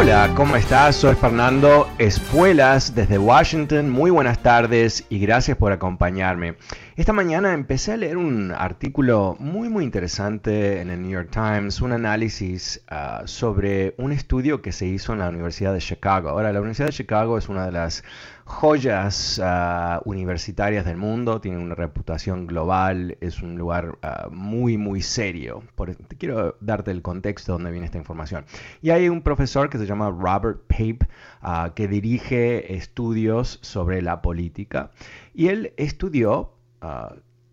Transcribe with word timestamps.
Hola, 0.00 0.32
¿cómo 0.34 0.56
estás? 0.56 0.96
Soy 0.96 1.14
Fernando 1.14 1.86
Espuelas 1.98 2.94
desde 2.94 3.18
Washington. 3.18 3.90
Muy 3.90 4.10
buenas 4.10 4.42
tardes 4.42 5.04
y 5.10 5.18
gracias 5.18 5.58
por 5.58 5.72
acompañarme. 5.72 6.56
Esta 6.96 7.12
mañana 7.12 7.52
empecé 7.52 7.92
a 7.92 7.98
leer 7.98 8.16
un 8.16 8.50
artículo 8.50 9.36
muy 9.38 9.68
muy 9.68 9.84
interesante 9.84 10.80
en 10.80 10.88
el 10.88 11.02
New 11.02 11.10
York 11.10 11.28
Times, 11.30 11.82
un 11.82 11.92
análisis 11.92 12.82
uh, 12.90 13.26
sobre 13.26 13.94
un 13.98 14.12
estudio 14.12 14.62
que 14.62 14.72
se 14.72 14.86
hizo 14.86 15.12
en 15.12 15.18
la 15.18 15.28
Universidad 15.28 15.74
de 15.74 15.80
Chicago. 15.80 16.30
Ahora, 16.30 16.50
la 16.50 16.60
Universidad 16.60 16.88
de 16.88 16.94
Chicago 16.94 17.36
es 17.36 17.50
una 17.50 17.66
de 17.66 17.72
las 17.72 18.02
joyas 18.50 19.38
uh, 19.38 20.00
universitarias 20.04 20.84
del 20.84 20.96
mundo, 20.96 21.40
tiene 21.40 21.58
una 21.58 21.76
reputación 21.76 22.46
global, 22.46 23.16
es 23.20 23.42
un 23.42 23.56
lugar 23.56 23.98
uh, 24.02 24.30
muy, 24.30 24.76
muy 24.76 25.02
serio. 25.02 25.62
Por, 25.76 25.94
te 25.94 26.16
quiero 26.16 26.56
darte 26.60 26.90
el 26.90 27.00
contexto 27.00 27.52
de 27.52 27.54
donde 27.54 27.70
viene 27.70 27.86
esta 27.86 27.98
información. 27.98 28.44
Y 28.82 28.90
hay 28.90 29.08
un 29.08 29.22
profesor 29.22 29.70
que 29.70 29.78
se 29.78 29.86
llama 29.86 30.10
Robert 30.10 30.62
Pape, 30.66 30.98
uh, 31.42 31.72
que 31.74 31.86
dirige 31.86 32.74
estudios 32.74 33.60
sobre 33.62 34.02
la 34.02 34.20
política, 34.20 34.90
y 35.32 35.48
él 35.48 35.72
estudió 35.76 36.52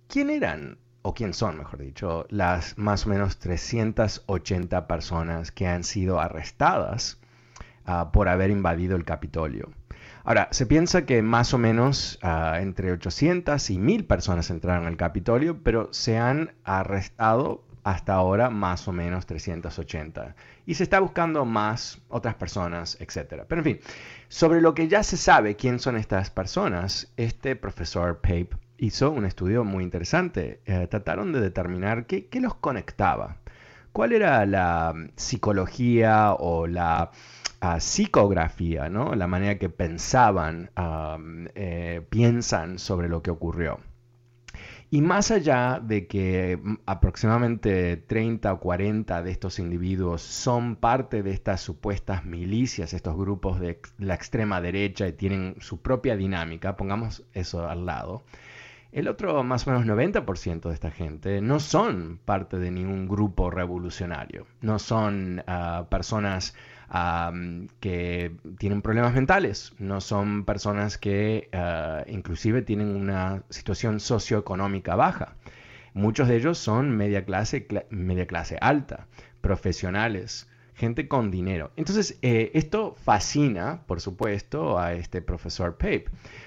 quién 0.08 0.30
eran 0.30 0.78
o 1.04 1.14
quién 1.14 1.34
son, 1.34 1.58
mejor 1.58 1.80
dicho, 1.80 2.26
las 2.30 2.78
más 2.78 3.06
o 3.06 3.10
menos 3.10 3.38
380 3.38 4.88
personas 4.88 5.52
que 5.52 5.68
han 5.68 5.84
sido 5.84 6.20
arrestadas 6.20 7.20
por 8.12 8.28
haber 8.28 8.50
invadido 8.50 8.98
el 8.98 9.06
Capitolio. 9.06 9.70
Ahora, 10.28 10.50
se 10.52 10.66
piensa 10.66 11.06
que 11.06 11.22
más 11.22 11.54
o 11.54 11.58
menos 11.58 12.20
uh, 12.22 12.56
entre 12.56 12.92
800 12.92 13.70
y 13.70 13.78
1000 13.78 14.04
personas 14.04 14.50
entraron 14.50 14.86
al 14.86 14.98
Capitolio, 14.98 15.64
pero 15.64 15.88
se 15.94 16.18
han 16.18 16.52
arrestado 16.66 17.64
hasta 17.86 18.16
ahora 18.16 18.50
más 18.50 18.90
o 18.90 18.92
menos 18.92 19.26
380. 19.26 20.36
Y 20.66 20.74
se 20.74 20.84
está 20.84 21.00
buscando 21.00 21.46
más 21.46 22.02
otras 22.10 22.36
personas, 22.36 22.98
etc. 23.00 23.46
Pero 23.48 23.62
en 23.62 23.64
fin, 23.64 23.80
sobre 24.28 24.60
lo 24.60 24.74
que 24.74 24.90
ya 24.90 25.02
se 25.02 25.16
sabe 25.16 25.56
quién 25.56 25.80
son 25.80 25.96
estas 25.96 26.30
personas, 26.30 27.10
este 27.16 27.56
profesor 27.56 28.20
Pape 28.20 28.50
hizo 28.78 29.12
un 29.12 29.24
estudio 29.24 29.64
muy 29.64 29.86
interesante. 29.86 30.60
Eh, 30.66 30.88
trataron 30.90 31.32
de 31.32 31.40
determinar 31.40 32.06
qué, 32.06 32.26
qué 32.26 32.42
los 32.42 32.56
conectaba. 32.56 33.38
¿Cuál 33.94 34.12
era 34.12 34.46
la 34.46 34.94
psicología 35.16 36.34
o 36.34 36.68
la 36.68 37.12
uh, 37.62 37.80
psicografía, 37.80 38.90
¿no? 38.90 39.16
la 39.16 39.28
manera 39.28 39.58
que 39.58 39.70
pensaban, 39.70 40.72
eh, 41.56 42.02
piensan 42.10 42.80
sobre 42.80 43.10
lo 43.10 43.22
que 43.22 43.32
ocurrió. 43.32 43.80
Y 44.90 45.02
más 45.02 45.32
allá 45.32 45.82
de 45.84 46.08
que 46.08 46.58
mm, 46.62 46.76
aproximadamente 46.86 47.98
30 47.98 48.54
o 48.54 48.60
40 48.60 49.22
de 49.22 49.32
estos 49.32 49.60
individuos 49.60 50.22
son 50.22 50.78
parte 50.78 51.24
de 51.24 51.32
estas 51.32 51.60
supuestas 51.62 52.24
milicias, 52.26 52.94
estos 52.94 53.18
grupos 53.18 53.60
de 53.60 53.82
la 53.98 54.14
extrema 54.16 54.62
derecha 54.62 55.08
y 55.08 55.14
tienen 55.14 55.56
su 55.60 55.82
propia 55.82 56.16
dinámica, 56.16 56.78
pongamos 56.78 57.26
eso 57.34 57.68
al 57.68 57.86
lado, 57.86 58.24
el 58.94 59.10
otro 59.10 59.44
más 59.44 59.68
o 59.68 59.72
menos 59.72 59.86
90% 59.86 60.70
de 60.70 60.74
esta 60.74 60.92
gente 60.92 61.42
no 61.42 61.60
son 61.60 62.20
parte 62.24 62.58
de 62.58 62.72
ningún 62.72 63.08
grupo 63.08 63.52
revolucionario, 63.52 64.48
no 64.62 64.80
son 64.80 65.44
uh, 65.48 65.86
personas 65.90 66.56
que 67.80 68.36
tienen 68.58 68.82
problemas 68.82 69.14
mentales, 69.14 69.74
no 69.78 70.00
son 70.02 70.46
personas 70.46 70.98
que 70.98 71.50
ah, 71.54 72.04
inclusive 72.08 72.62
tienen 72.62 72.96
una 72.96 73.44
situación 73.50 74.00
socioeconómica 74.00 74.96
baja. 74.96 75.36
Muchos 75.94 76.28
de 76.28 76.38
ellos 76.38 76.58
son 76.58 76.96
media 76.96 77.26
clase, 77.26 77.68
media 77.90 78.28
clase 78.28 78.58
alta, 78.62 79.08
profesionales, 79.42 80.48
gente 80.78 81.08
con 81.08 81.32
dinero. 81.32 81.72
Entonces, 81.76 82.20
eh, 82.22 82.52
esto 82.54 82.96
fascina, 83.04 83.82
por 83.88 84.00
supuesto, 84.00 84.78
a 84.78 84.94
este 84.94 85.24
profesor 85.24 85.74
Pape. 85.74 86.06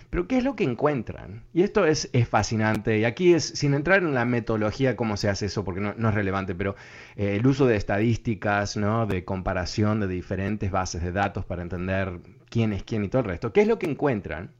Pero 0.09 0.29
¿qué 0.29 0.39
es 0.39 0.45
lo 0.45 0.55
que 0.55 0.63
encuentran? 0.63 1.43
Y 1.53 1.63
esto 1.63 1.85
es, 1.85 2.09
fascinante. 2.29 3.01
Y 3.01 3.05
aquí 3.05 3.35
es, 3.35 3.45
sin 3.45 3.75
entrar 3.75 4.03
en 4.03 4.15
la 4.15 4.25
metodología, 4.25 4.95
cómo 4.95 5.17
se 5.17 5.29
hace 5.29 5.47
eso, 5.47 5.65
porque 5.65 5.81
no, 5.81 6.09
es 6.09 6.15
relevante, 6.15 6.55
pero 6.55 6.77
eh, 7.17 7.37
el 7.37 7.47
uso 7.47 7.67
de 7.67 7.75
estadísticas, 7.75 8.77
¿no? 8.77 9.07
de 9.07 9.25
comparación 9.25 9.99
de 9.99 10.07
diferentes 10.07 10.71
bases 10.71 11.03
de 11.03 11.11
datos 11.11 11.45
para 11.45 11.63
entender 11.63 12.21
quién 12.49 12.73
es 12.73 12.85
quién 12.85 13.05
y 13.05 13.09
todo 13.09 13.23
el 13.23 13.29
resto. 13.29 13.53
¿Qué 13.53 13.63
es 13.63 13.69
lo 13.69 13.81
que 13.81 13.91
encuentran? 13.91 14.53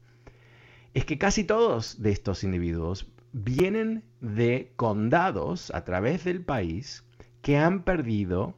Es 0.93 1.05
que 1.05 1.17
casi 1.17 1.45
todos 1.45 2.01
de 2.01 2.11
estos 2.11 2.43
individuos 2.43 3.07
vienen 3.31 4.03
de 4.19 4.73
condados 4.75 5.71
a 5.73 5.85
través 5.85 6.25
del 6.25 6.43
país 6.43 7.05
que 7.41 7.57
han 7.57 7.83
perdido 7.83 8.55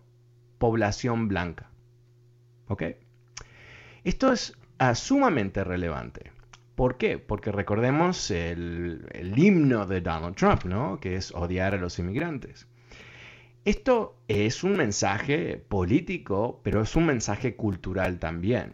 población 0.64 1.28
blanca. 1.28 1.70
¿Ok? 2.70 2.84
Esto 4.06 4.32
es 4.32 4.58
ah, 4.78 4.96
sumamente 4.96 5.62
relevante. 5.66 6.32
¿Por 6.76 6.98
qué? 6.98 7.18
Porque 7.18 7.52
recordemos 7.52 8.32
el, 8.32 9.34
himno 9.36 9.86
de 9.86 10.00
Donald 10.00 10.38
Trump, 10.38 10.64
¿no? 10.64 11.02
Que 11.02 11.18
es 11.18 11.34
odiar 11.34 11.76
a 11.76 11.80
los 11.80 12.00
inmigrantes. 12.00 12.66
Esto 13.66 14.16
es 14.30 14.64
un 14.64 14.78
mensaje 14.78 15.58
político, 15.58 16.62
pero 16.64 16.84
es 16.84 16.96
un 16.96 17.08
mensaje 17.08 17.58
cultural 17.58 18.20
también. 18.20 18.72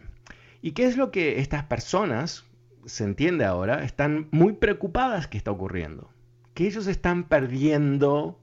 ¿Y 0.62 0.70
qué 0.70 0.84
es 0.84 0.96
lo 0.96 1.10
que 1.10 1.40
estas 1.40 1.64
personas, 1.64 2.44
se 2.84 3.02
entiende 3.02 3.44
ahora, 3.44 3.82
están 3.82 4.28
muy 4.30 4.52
preocupadas 4.52 5.26
que 5.26 5.38
está 5.38 5.50
ocurriendo? 5.50 6.08
Que 6.54 6.68
ellos 6.68 6.86
están 6.86 7.24
perdiendo 7.24 8.38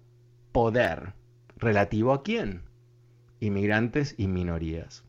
poder. 0.52 1.14
¿Relativo 1.56 2.12
a 2.12 2.24
quién? 2.24 2.67
Inmigrantes 3.40 4.16
y 4.18 4.28
minorías. 4.28 5.04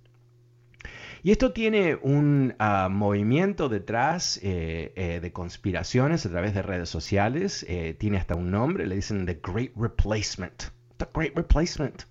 Y 1.23 1.33
esto 1.33 1.53
tiene 1.53 1.99
un 2.01 2.55
ah, 2.59 2.89
movimiento 2.91 3.69
detrás 3.69 4.39
eh, 4.43 4.93
eh, 4.95 5.21
de 5.21 5.33
conspiraciones 5.33 6.25
a 6.25 6.31
través 6.31 6.55
de 6.55 6.63
redes 6.63 6.89
sociales. 6.89 7.67
Eh, 7.69 7.97
tiene 7.99 8.19
hasta 8.19 8.35
un 8.37 8.51
nombre, 8.51 8.87
le 8.87 8.95
dicen 8.95 9.27
The 9.27 9.41
Great 9.43 9.73
Replacement. 9.77 10.65
The 10.97 11.07
Great 11.13 11.37
Replacement. 11.37 12.05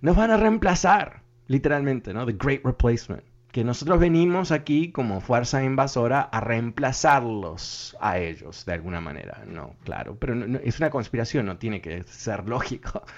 Nos 0.00 0.16
van 0.16 0.30
a 0.30 0.36
reemplazar, 0.36 1.22
literalmente, 1.48 2.14
¿no? 2.14 2.24
The 2.24 2.32
Great 2.32 2.64
Replacement. 2.64 3.24
Que 3.52 3.64
nosotros 3.64 3.98
venimos 3.98 4.52
aquí 4.52 4.92
como 4.92 5.20
fuerza 5.20 5.64
invasora 5.64 6.20
a 6.20 6.40
reemplazarlos 6.40 7.96
a 8.00 8.18
ellos 8.18 8.64
de 8.64 8.74
alguna 8.74 9.00
manera. 9.00 9.44
No, 9.46 9.74
claro, 9.84 10.16
pero 10.18 10.34
es 10.62 10.78
una 10.78 10.90
conspiración, 10.90 11.46
no 11.46 11.56
tiene 11.56 11.80
que 11.80 12.02
ser 12.04 12.48
lógico. 12.48 13.02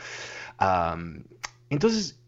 entonces, 1.71 2.21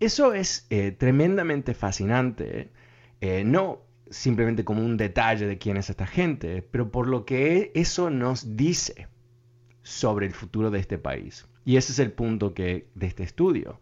eso 0.00 0.32
es 0.32 0.66
eh, 0.70 0.92
tremendamente 0.92 1.74
fascinante, 1.74 2.70
eh, 3.20 3.44
no 3.44 3.82
simplemente 4.08 4.64
como 4.64 4.82
un 4.82 4.96
detalle 4.96 5.46
de 5.46 5.58
quién 5.58 5.76
es 5.76 5.90
esta 5.90 6.06
gente, 6.06 6.62
pero 6.62 6.90
por 6.90 7.06
lo 7.06 7.26
que 7.26 7.70
eso 7.74 8.10
nos 8.10 8.56
dice 8.56 9.08
sobre 9.82 10.26
el 10.26 10.32
futuro 10.32 10.70
de 10.70 10.80
este 10.80 10.98
país. 10.98 11.46
Y 11.64 11.76
ese 11.76 11.92
es 11.92 11.98
el 11.98 12.12
punto 12.12 12.54
que, 12.54 12.88
de 12.94 13.06
este 13.06 13.22
estudio. 13.22 13.78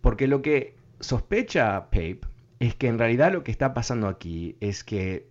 Porque 0.00 0.28
lo 0.28 0.40
que 0.40 0.76
sospecha 1.00 1.86
Pape 1.86 2.20
es 2.60 2.74
que 2.76 2.86
en 2.86 2.98
realidad 2.98 3.32
lo 3.32 3.42
que 3.42 3.50
está 3.50 3.74
pasando 3.74 4.06
aquí 4.06 4.56
es 4.60 4.84
que 4.84 5.28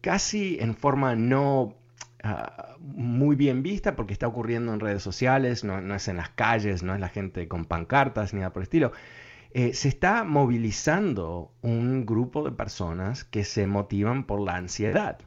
casi 0.00 0.58
en 0.60 0.74
forma 0.74 1.14
no 1.14 1.76
ah, 2.22 2.73
muy 2.84 3.34
bien 3.34 3.62
vista, 3.62 3.96
porque 3.96 4.12
está 4.12 4.26
ocurriendo 4.28 4.74
en 4.74 4.80
redes 4.80 5.02
sociales, 5.02 5.64
no, 5.64 5.80
no, 5.80 5.94
es 5.94 6.06
en 6.08 6.18
las 6.18 6.28
calles, 6.30 6.82
no 6.82 6.94
es 6.94 7.00
la 7.00 7.08
gente 7.08 7.48
con 7.48 7.64
pancartas 7.64 8.34
ni 8.34 8.40
nada 8.40 8.52
por 8.52 8.62
el 8.62 8.64
estilo, 8.64 8.92
eh, 9.52 9.72
se 9.72 9.88
está 9.88 10.24
movilizando 10.24 11.52
un 11.62 12.04
grupo 12.04 12.44
de 12.44 12.52
personas 12.52 13.24
que 13.24 13.44
se 13.44 13.66
motivan 13.66 14.24
por 14.24 14.40
la 14.40 14.56
ansiedad. 14.56 15.18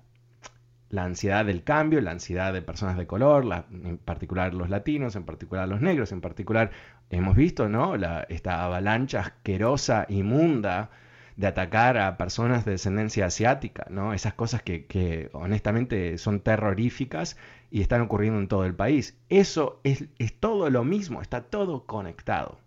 La 0.90 1.04
ansiedad 1.04 1.46
del 1.46 1.64
cambio, 1.64 2.00
la 2.00 2.12
ansiedad 2.12 2.54
de 2.54 2.62
personas 2.62 2.98
de 2.98 3.08
color, 3.08 3.66
en 3.72 3.98
particular 3.98 4.54
los 4.54 4.70
latinos, 4.70 5.16
en 5.16 5.26
particular 5.26 5.68
los 5.68 5.82
negros, 5.82 6.12
en 6.12 6.22
particular 6.22 6.72
hemos 7.10 7.36
visto 7.36 7.68
¿no? 7.68 7.96
esta 8.30 8.64
avalancha 8.64 9.20
asquerosa, 9.22 10.06
inmunda 10.10 10.90
de 11.38 11.48
atacar 11.48 11.98
a 11.98 12.18
personas 12.18 12.66
de 12.66 12.72
descendencia 12.72 13.28
asiática, 13.28 13.86
¿no? 13.90 14.14
Esas 14.14 14.34
cosas 14.34 14.64
que, 14.64 14.86
que 14.86 15.30
honestamente 15.34 16.18
son 16.18 16.42
terroríficas 16.42 17.38
y 17.70 17.82
están 17.82 18.02
ocurriendo 18.02 18.40
en 18.40 18.48
todo 18.48 18.66
el 18.66 18.74
país. 18.74 19.16
Eso 19.30 19.80
es, 19.84 20.06
es 20.18 20.34
todo 20.40 20.70
lo 20.70 20.84
mismo, 20.84 21.22
está 21.22 21.44
todo 21.44 21.86
conectado. 21.86 22.60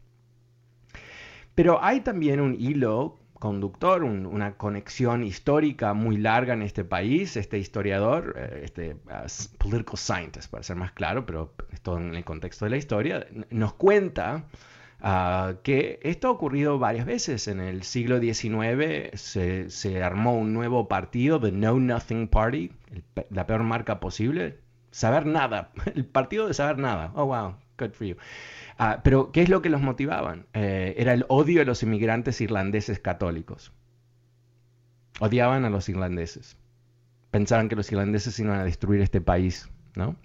Pero 1.56 1.82
hay 1.82 2.00
también 2.00 2.40
un 2.40 2.54
hilo 2.54 3.18
conductor, 3.40 4.04
una 4.04 4.56
conexión 4.56 5.24
histórica 5.24 5.94
muy 5.94 6.16
larga 6.18 6.54
en 6.54 6.62
este 6.62 6.84
país. 6.84 7.36
Este 7.36 7.58
historiador, 7.58 8.34
eh, 8.36 8.60
este 8.62 8.96
political 9.58 9.96
scientist, 9.96 10.50
para 10.50 10.62
ser 10.62 10.76
más 10.76 10.92
claro, 10.92 11.26
pero 11.26 11.54
esto 11.72 11.98
en 11.98 12.14
el 12.14 12.24
contexto 12.24 12.66
de 12.66 12.70
la 12.70 12.76
historia, 12.76 13.26
nos 13.50 13.72
cuenta 13.72 14.44
uh, 15.02 15.56
que 15.62 16.00
esto 16.02 16.28
ha 16.28 16.30
ocurrido 16.30 16.78
varias 16.78 17.06
veces. 17.06 17.48
En 17.48 17.60
el 17.60 17.82
siglo 17.82 18.20
XIX 18.20 19.10
se, 19.14 20.02
armó 20.02 20.36
un 20.36 20.52
nuevo 20.52 20.88
partido, 20.88 21.40
The 21.40 21.50
Know 21.50 21.78
Nothing 21.78 22.28
Party, 22.28 22.72
la 23.30 23.46
peor 23.46 23.62
marca 23.62 24.00
posible. 24.00 24.58
Saber 24.90 25.26
nada, 25.26 25.70
el 25.94 26.04
partido 26.04 26.48
de 26.48 26.54
saber 26.54 26.78
nada. 26.78 27.12
Oh, 27.14 27.26
wow, 27.26 27.56
good 27.78 27.92
for 27.92 28.06
you. 28.06 28.16
Ah, 28.78 29.00
pero, 29.04 29.30
¿qué 29.30 29.42
es 29.42 29.48
lo 29.50 29.60
que 29.60 29.68
los 29.68 29.82
motivaban? 29.82 30.46
Eh, 30.54 30.94
era 30.96 31.12
el 31.12 31.26
odio 31.28 31.60
a 31.60 31.64
los 31.66 31.82
inmigrantes 31.82 32.40
irlandeses 32.40 32.98
católicos. 32.98 33.72
Odiaban 35.20 35.66
a 35.66 35.70
los 35.70 35.88
irlandeses. 35.90 36.56
Pensaban 37.30 37.68
que 37.68 37.76
los 37.76 37.92
irlandeses 37.92 38.38
iban 38.40 38.58
a 38.58 38.64
destruir 38.64 39.02
este 39.02 39.20
país, 39.20 39.68
¿no? 39.94 40.16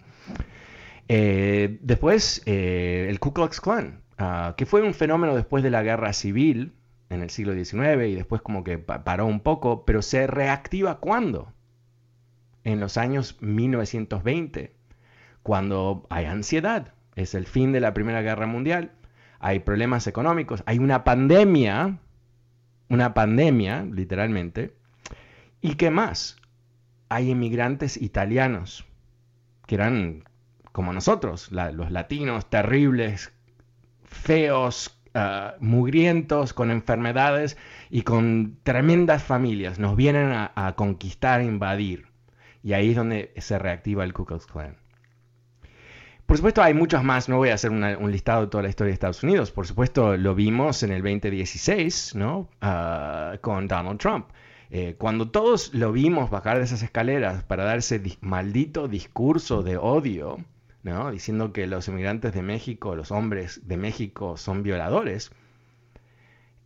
Eh, 1.08 1.78
después, 1.82 2.42
eh, 2.46 3.08
el 3.10 3.20
Ku 3.20 3.34
Klux 3.34 3.60
Klan, 3.60 4.02
ah, 4.18 4.54
que 4.58 4.66
fue 4.66 4.82
un 4.82 4.94
fenómeno 4.94 5.36
después 5.36 5.64
de 5.64 5.72
la 5.72 5.84
guerra 5.84 6.14
civil 6.14 6.74
en 7.10 7.22
el 7.22 7.30
siglo 7.30 7.54
XIX 7.54 8.08
y 8.08 8.16
después 8.16 8.42
como 8.42 8.64
que 8.64 8.78
paró 8.78 9.26
un 9.26 9.40
poco, 9.40 9.86
pero 9.86 10.02
se 10.02 10.28
reactiva 10.28 11.00
¿cuándo? 11.00 11.52
En 12.64 12.80
los 12.80 12.98
años 12.98 13.38
1920, 13.42 14.76
cuando 15.44 16.08
hay 16.10 16.26
ansiedad, 16.26 16.94
es 17.16 17.36
el 17.36 17.46
fin 17.46 17.72
de 17.72 17.80
la 17.80 17.94
Primera 17.94 18.22
Guerra 18.22 18.48
Mundial, 18.48 18.92
hay 19.40 19.60
problemas 19.60 20.08
económicos, 20.08 20.64
hay 20.66 20.80
una 20.80 21.04
pandemia, 21.04 22.00
una 22.90 23.14
pandemia, 23.14 23.84
literalmente, 23.84 24.76
y 25.62 25.76
qué 25.76 25.92
más, 25.92 26.38
hay 27.10 27.30
inmigrantes 27.30 28.02
italianos, 28.02 28.86
que 29.68 29.76
eran 29.76 30.24
como 30.72 30.92
nosotros, 30.92 31.52
los 31.52 31.92
latinos, 31.92 32.50
terribles, 32.50 33.32
feos, 34.16 34.98
ah, 35.14 35.56
mugrientos, 35.60 36.54
con 36.54 36.72
enfermedades 36.72 37.58
y 37.90 38.02
con 38.04 38.58
tremendas 38.64 39.24
familias, 39.24 39.80
nos 39.80 39.96
vienen 39.96 40.32
a, 40.34 40.74
conquistar, 40.76 41.42
a 41.42 41.44
invadir. 41.44 42.08
Y 42.64 42.74
ahí 42.74 42.92
es 42.92 42.96
donde 42.96 43.32
se 43.38 43.60
reactiva 43.60 44.04
el 44.04 44.14
Ku 44.14 44.26
Klux 44.26 44.48
Klan. 44.48 44.78
Por 46.26 46.38
supuesto, 46.38 46.64
hay 46.64 46.74
muchos 46.74 47.04
más. 47.04 47.30
No 47.30 47.38
voy 47.38 47.50
a 47.50 47.54
hacer 47.54 47.70
un 47.70 48.12
listado 48.12 48.42
de 48.42 48.48
toda 48.48 48.64
la 48.64 48.70
historia 48.70 48.90
de 48.90 48.96
Estados 48.96 49.22
Unidos. 49.22 49.52
Por 49.52 49.68
supuesto, 49.68 50.18
lo 50.18 50.34
vimos 50.34 50.82
en 50.82 50.92
el 50.92 51.04
2016, 51.04 52.16
¿no? 52.16 52.50
Ah, 52.62 53.38
con 53.42 53.68
Donald 53.68 54.00
Trump. 54.00 54.26
Eh, 54.72 54.96
cuando 54.98 55.30
todos 55.30 55.74
lo 55.74 55.92
vimos 55.92 56.30
bajar 56.32 56.58
de 56.58 56.64
esas 56.64 56.82
escaleras 56.82 57.44
para 57.44 57.64
dar 57.64 57.78
ese 57.78 58.02
maldito 58.22 58.88
discurso 58.88 59.62
de 59.62 59.78
odio, 59.78 60.40
Diciendo 61.12 61.52
que 61.52 61.66
los 61.68 61.88
inmigrantes 61.88 62.34
de 62.34 62.44
México, 62.44 62.96
los 62.96 63.12
hombres 63.12 63.68
de 63.68 63.78
México 63.78 64.38
son 64.38 64.62
violadores. 64.64 65.32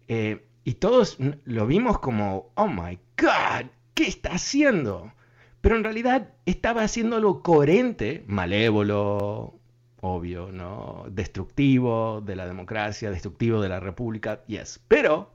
Eh, 0.07 0.45
y 0.65 0.73
todos 0.73 1.17
lo 1.45 1.65
vimos 1.65 1.99
como, 1.99 2.51
oh 2.55 2.67
my 2.67 2.99
God, 3.17 3.69
¿qué 3.93 4.07
está 4.07 4.33
haciendo? 4.33 5.13
pero 5.61 5.75
en 5.75 5.83
realidad 5.83 6.33
estaba 6.45 6.83
haciendo 6.83 7.17
algo 7.17 7.43
coherente, 7.43 8.23
malévolo, 8.27 9.59
obvio, 10.01 10.51
¿no? 10.51 11.05
Destructivo 11.09 12.21
de 12.21 12.35
la 12.35 12.47
democracia, 12.47 13.11
destructivo 13.11 13.61
de 13.61 13.69
la 13.69 13.79
república, 13.79 14.43
yes, 14.47 14.81
pero 14.87 15.33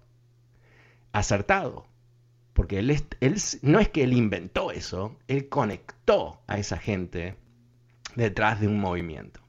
acertado. 1.13 1.87
Porque 2.55 2.79
él, 2.79 2.91
él 3.21 3.35
no 3.63 3.81
es 3.81 3.89
que 3.89 4.05
él 4.05 4.13
inventó 4.13 4.71
eso, 4.71 5.17
él 5.29 5.49
conectó 5.49 6.41
a 6.47 6.59
esa 6.59 6.79
gente 6.79 7.37
detrás 8.17 8.61
de 8.61 8.69
un 8.69 8.81
movimiento. 8.81 9.41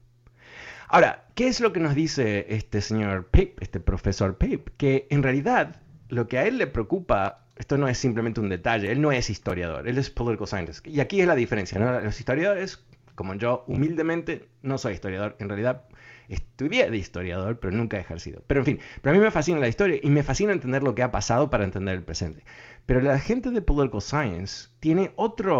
Ahora, 0.88 1.26
¿qué 1.34 1.48
es 1.48 1.60
lo 1.60 1.72
que 1.72 1.80
nos 1.80 1.94
dice 1.94 2.46
este 2.48 2.80
señor 2.80 3.28
Pip, 3.28 3.60
este 3.60 3.80
profesor 3.80 4.38
Pip? 4.38 4.68
Que 4.76 5.06
en 5.10 5.22
realidad 5.22 5.82
lo 6.08 6.28
que 6.28 6.38
a 6.38 6.46
él 6.46 6.58
le 6.58 6.66
preocupa 6.66 7.46
esto 7.56 7.78
no 7.78 7.88
es 7.88 7.98
simplemente 7.98 8.40
un 8.40 8.48
detalle, 8.48 8.92
él 8.92 9.00
no 9.00 9.12
es 9.12 9.30
historiador, 9.30 9.88
él 9.88 9.98
es 9.98 10.10
political 10.10 10.46
scientist. 10.46 10.86
Y 10.86 11.00
aquí 11.00 11.20
es 11.20 11.26
la 11.26 11.34
diferencia, 11.34 11.78
¿no? 11.78 12.00
Los 12.00 12.18
historiadores, 12.18 12.84
como 13.14 13.34
yo 13.34 13.64
humildemente, 13.66 14.48
no 14.62 14.76
soy 14.78 14.92
historiador, 14.92 15.36
en 15.38 15.48
realidad 15.48 15.84
estudié 16.28 16.90
de 16.90 16.98
historiador, 16.98 17.58
pero 17.58 17.74
nunca 17.74 17.96
he 17.96 18.00
ejercido. 18.00 18.42
Pero 18.46 18.60
en 18.60 18.66
fin, 18.66 18.80
para 19.00 19.16
mí 19.16 19.22
me 19.22 19.30
fascina 19.30 19.58
la 19.58 19.68
historia 19.68 19.98
y 20.02 20.10
me 20.10 20.22
fascina 20.22 20.52
entender 20.52 20.82
lo 20.82 20.94
que 20.94 21.02
ha 21.02 21.10
pasado 21.10 21.48
para 21.48 21.64
entender 21.64 21.94
el 21.94 22.02
presente. 22.02 22.44
Pero 22.84 23.00
la 23.00 23.18
gente 23.18 23.50
de 23.50 23.62
political 23.62 24.02
science 24.02 24.68
tiene 24.80 25.12
otra 25.16 25.54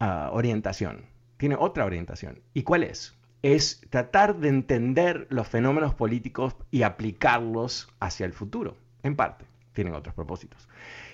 ah, 0.00 0.30
orientación, 0.32 1.06
tiene 1.42 1.56
otra 1.58 1.84
orientación. 1.84 2.38
¿Y 2.54 2.62
cuál 2.62 2.84
es? 2.84 3.16
Es 3.42 3.80
tratar 3.90 4.36
de 4.36 4.48
entender 4.48 5.26
los 5.28 5.48
fenómenos 5.48 5.92
políticos 5.92 6.54
y 6.70 6.82
aplicarlos 6.82 7.88
hacia 7.98 8.26
el 8.26 8.32
futuro, 8.32 8.76
en 9.02 9.16
parte. 9.16 9.44
Tienen 9.72 9.94
otros 9.94 10.14
propósitos. 10.14 10.68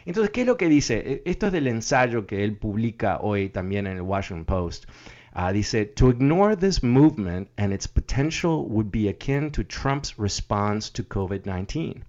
Entonces, 0.05 0.31
¿qué 0.31 0.43
es 0.43 0.47
lo 0.47 0.59
que 0.59 0.69
dice? 0.69 0.99
E, 0.99 1.23
esto 1.25 1.47
es 1.47 1.53
del 1.55 1.67
ensayo 1.67 2.27
que 2.27 2.45
él 2.45 2.59
publica 2.59 3.21
hoy 3.23 3.49
también 3.49 3.87
en 3.87 3.97
el 3.97 4.03
Washington 4.03 4.45
Post. 4.45 4.85
Uh, 5.35 5.51
dice, 5.51 5.87
to 5.87 6.11
ignore 6.11 6.55
this 6.55 6.83
movement 6.83 7.49
and 7.57 7.73
its 7.73 7.87
potential 7.87 8.67
would 8.69 8.91
be 8.91 9.09
akin 9.09 9.51
to 9.51 9.65
Trump's 9.65 10.19
response 10.19 10.91
to 10.91 11.03
COVID-19. 11.03 12.03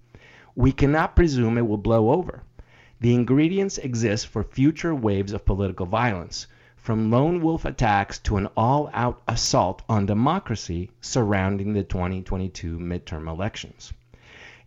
We 0.54 0.72
cannot 0.72 1.16
presume 1.16 1.56
it 1.56 1.66
will 1.66 1.78
blow 1.78 2.10
over. 2.10 2.42
The 3.00 3.14
ingredients 3.14 3.78
exist 3.78 4.26
for 4.26 4.44
future 4.44 4.94
waves 4.94 5.32
of 5.32 5.46
political 5.46 5.86
violence, 5.86 6.48
from 6.82 7.10
lone 7.10 7.40
wolf 7.40 7.64
attacks 7.64 8.18
to 8.18 8.36
an 8.36 8.48
all-out 8.56 9.22
assault 9.28 9.82
on 9.88 10.06
democracy 10.06 10.90
surrounding 11.00 11.74
the 11.74 11.84
2022 11.84 12.78
midterm 12.78 13.28
elections. 13.28 13.92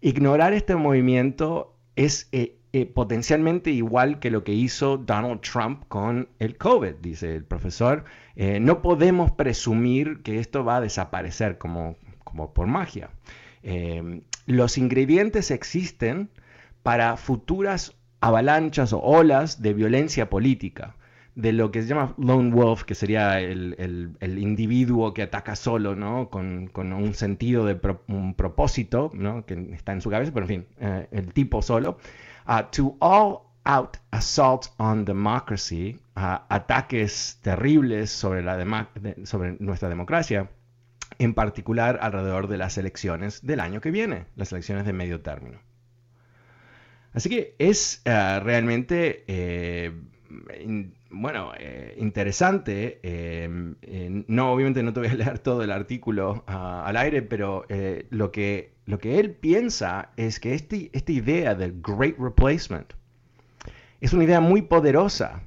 Ignorar 0.01 0.53
este 0.53 0.75
movimiento 0.75 1.73
es 1.95 2.27
eh, 2.31 2.55
eh, 2.73 2.85
potencialmente 2.85 3.71
igual 3.71 4.19
que 4.19 4.31
lo 4.31 4.43
que 4.43 4.53
hizo 4.53 4.97
Donald 4.97 5.41
Trump 5.41 5.83
con 5.89 6.27
el 6.39 6.57
COVID, 6.57 6.95
dice 7.01 7.35
el 7.35 7.43
profesor. 7.43 8.03
Eh, 8.35 8.59
no 8.59 8.81
podemos 8.81 9.31
presumir 9.31 10.23
que 10.23 10.39
esto 10.39 10.63
va 10.63 10.77
a 10.77 10.81
desaparecer 10.81 11.57
como, 11.57 11.97
como 12.23 12.53
por 12.53 12.67
magia. 12.67 13.11
Eh, 13.61 14.21
los 14.45 14.77
ingredientes 14.77 15.51
existen 15.51 16.29
para 16.81 17.15
futuras 17.15 17.95
avalanchas 18.21 18.91
o 18.91 18.99
olas 18.99 19.61
de 19.61 19.73
violencia 19.73 20.29
política 20.29 20.95
de 21.35 21.51
lo 21.51 21.71
que 21.71 21.81
se 21.81 21.87
llama 21.87 22.13
lone 22.17 22.51
wolf, 22.51 22.83
que 22.83 22.95
sería 22.95 23.39
el, 23.39 24.15
individuo 24.21 25.13
que 25.13 25.23
ataca 25.23 25.55
solo, 25.55 25.95
¿no? 25.95 26.29
Con, 26.29 26.71
un 26.75 27.13
sentido 27.13 27.65
de 27.65 27.79
un 28.07 28.33
propósito, 28.35 29.11
¿no? 29.13 29.45
Que 29.45 29.53
está 29.73 29.93
en 29.93 30.01
su 30.01 30.09
cabeza, 30.09 30.31
pero 30.33 30.45
en 30.45 30.49
fin, 30.49 30.65
el 31.11 31.33
tipo 31.33 31.61
solo. 31.61 31.97
Uh, 32.47 32.63
to 32.71 32.97
all 32.99 33.53
out 33.65 33.97
assault 34.11 34.67
on 34.77 35.05
democracy, 35.05 35.99
uh, 36.17 36.39
ataques 36.49 37.39
terribles 37.41 38.09
sobre, 38.09 38.43
la 38.43 38.89
sobre 39.23 39.55
nuestra 39.59 39.89
democracia, 39.89 40.49
en 41.19 41.33
particular 41.33 41.99
alrededor 42.01 42.47
de 42.47 42.57
las 42.57 42.77
elecciones 42.77 43.45
del 43.45 43.59
año 43.59 43.79
que 43.79 43.91
viene, 43.91 44.25
las 44.35 44.51
elecciones 44.51 44.85
de 44.85 44.93
medio 44.93 45.21
término. 45.21 45.59
Así 47.13 47.29
que 47.29 47.55
es 47.59 48.01
uh, 48.05 48.43
realmente, 48.43 49.23
eh, 49.27 49.93
bueno, 51.09 51.51
eh, 51.57 51.95
interesante. 51.99 52.99
Eh, 53.03 53.47
no, 54.27 54.53
obviamente 54.53 54.83
no 54.83 54.93
te 54.93 54.99
voy 54.99 55.09
a 55.09 55.13
leer 55.15 55.39
todo 55.39 55.63
el 55.63 55.71
artículo 55.71 56.43
al 56.47 56.97
aire, 56.97 57.21
pero 57.21 57.65
lo 58.09 58.31
que 58.31 58.73
lo 58.85 58.99
que 58.99 59.19
él 59.19 59.31
piensa 59.31 60.09
es 60.17 60.39
que 60.39 60.53
este, 60.53 60.89
esta 60.93 61.11
idea 61.11 61.55
del 61.55 61.81
Great 61.81 62.17
Replacement 62.19 62.93
es 64.01 64.11
una 64.11 64.25
idea 64.25 64.41
muy 64.41 64.63
poderosa 64.63 65.43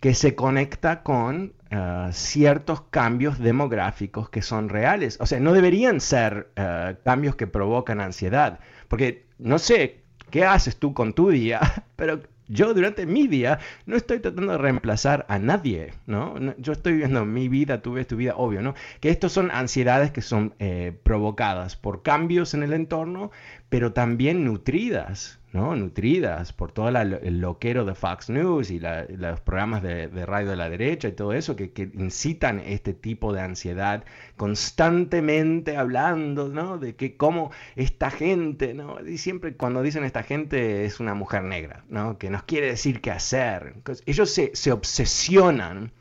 que 0.00 0.14
se 0.14 0.34
conecta 0.34 1.04
con 1.04 1.54
uh, 1.70 2.10
ciertos 2.10 2.82
cambios 2.90 3.38
demográficos 3.38 4.28
que 4.30 4.42
son 4.42 4.68
reales. 4.68 5.16
O 5.20 5.26
sea, 5.26 5.38
no 5.38 5.52
deberían 5.52 6.00
ser 6.00 6.50
uh, 6.58 7.00
cambios 7.04 7.36
que 7.36 7.46
provocan 7.46 8.00
ansiedad, 8.00 8.58
porque 8.88 9.26
no 9.38 9.60
sé 9.60 10.02
qué 10.30 10.44
haces 10.44 10.76
tú 10.76 10.92
con 10.92 11.12
tu 11.12 11.30
día, 11.30 11.60
pero 11.94 12.20
yo 12.52 12.74
durante 12.74 13.06
mi 13.06 13.26
día 13.26 13.58
no 13.86 13.96
estoy 13.96 14.20
tratando 14.20 14.52
de 14.52 14.58
reemplazar 14.58 15.24
a 15.28 15.38
nadie, 15.38 15.94
¿no? 16.06 16.34
Yo 16.58 16.72
estoy 16.72 16.92
viviendo 16.92 17.24
mi 17.24 17.48
vida, 17.48 17.80
tú 17.80 17.94
ves 17.94 18.06
tu 18.06 18.16
vida, 18.16 18.34
obvio, 18.36 18.60
¿no? 18.60 18.74
Que 19.00 19.08
estos 19.08 19.32
son 19.32 19.50
ansiedades 19.50 20.10
que 20.10 20.20
son 20.20 20.54
eh, 20.58 20.92
provocadas 21.02 21.76
por 21.76 22.02
cambios 22.02 22.52
en 22.54 22.62
el 22.62 22.74
entorno, 22.74 23.30
pero 23.70 23.92
también 23.92 24.44
nutridas, 24.44 25.40
¿no? 25.52 25.76
nutridas 25.76 26.52
por 26.52 26.72
todo 26.72 26.88
el 26.88 27.40
loquero 27.40 27.84
de 27.84 27.94
Fox 27.94 28.30
News 28.30 28.70
y 28.70 28.80
los 28.80 29.40
programas 29.40 29.82
de, 29.82 30.08
radio 30.26 30.50
de 30.50 30.56
la 30.56 30.68
derecha 30.68 31.08
y 31.08 31.12
todo 31.12 31.32
eso 31.32 31.56
que, 31.56 31.72
incitan 31.94 32.60
este 32.60 32.94
tipo 32.94 33.32
de 33.32 33.42
ansiedad 33.42 34.04
constantemente 34.36 35.76
hablando 35.76 36.48
¿no? 36.48 36.78
de 36.78 36.96
que 36.96 37.16
cómo 37.16 37.50
esta 37.76 38.10
gente, 38.10 38.74
¿no? 38.74 38.98
y 39.06 39.18
siempre 39.18 39.54
cuando 39.54 39.82
dicen 39.82 40.04
esta 40.04 40.22
gente 40.22 40.84
es 40.84 41.00
una 41.00 41.14
mujer 41.14 41.44
negra, 41.44 41.84
¿no? 41.88 42.18
que 42.18 42.30
nos 42.30 42.42
quiere 42.44 42.68
decir 42.68 43.00
qué 43.00 43.10
hacer. 43.10 43.74
Ellos 44.06 44.30
se, 44.30 44.52
se 44.54 44.72
obsesionan 44.72 45.92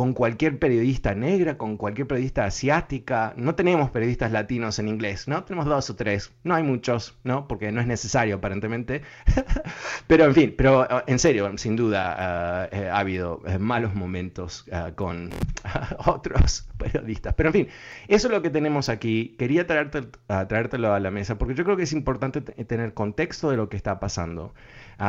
con 0.00 0.14
cualquier 0.14 0.58
periodista 0.58 1.14
negra, 1.14 1.58
con 1.58 1.76
cualquier 1.76 2.06
periodista 2.06 2.46
asiática. 2.46 3.34
No 3.36 3.54
tenemos 3.54 3.90
periodistas 3.90 4.32
latinos 4.32 4.78
en 4.78 4.88
inglés, 4.88 5.28
¿no? 5.28 5.44
Tenemos 5.44 5.66
dos 5.66 5.90
o 5.90 5.94
tres. 5.94 6.32
No 6.42 6.54
hay 6.54 6.62
muchos, 6.62 7.18
¿no? 7.22 7.46
Porque 7.46 7.70
no 7.70 7.82
es 7.82 7.86
necesario 7.86 8.36
aparentemente. 8.36 9.02
pero 10.06 10.24
en 10.24 10.34
fin, 10.34 10.54
pero 10.56 10.84
eh, 10.84 11.04
en 11.06 11.18
serio, 11.18 11.52
sin 11.58 11.76
duda 11.76 12.70
eh, 12.72 12.88
ha 12.88 12.98
habido 12.98 13.42
eh, 13.46 13.58
malos 13.58 13.94
momentos 13.94 14.64
con 14.94 15.28
otros 16.06 16.66
periodistas. 16.78 17.34
Pero 17.34 17.50
en 17.50 17.52
fin, 17.52 17.68
eso 18.08 18.28
es 18.28 18.32
lo 18.32 18.40
que 18.40 18.48
tenemos 18.48 18.88
aquí. 18.88 19.36
Quería 19.38 19.66
traerte, 19.66 20.04
traértelo 20.48 20.94
a 20.94 21.00
la 21.00 21.10
mesa 21.10 21.36
porque 21.36 21.54
yo 21.54 21.62
creo 21.62 21.76
que 21.76 21.82
es 21.82 21.92
importante 21.92 22.40
tener 22.40 22.94
contexto 22.94 23.50
de 23.50 23.58
lo 23.58 23.68
que 23.68 23.76
está 23.76 24.00
pasando 24.00 24.54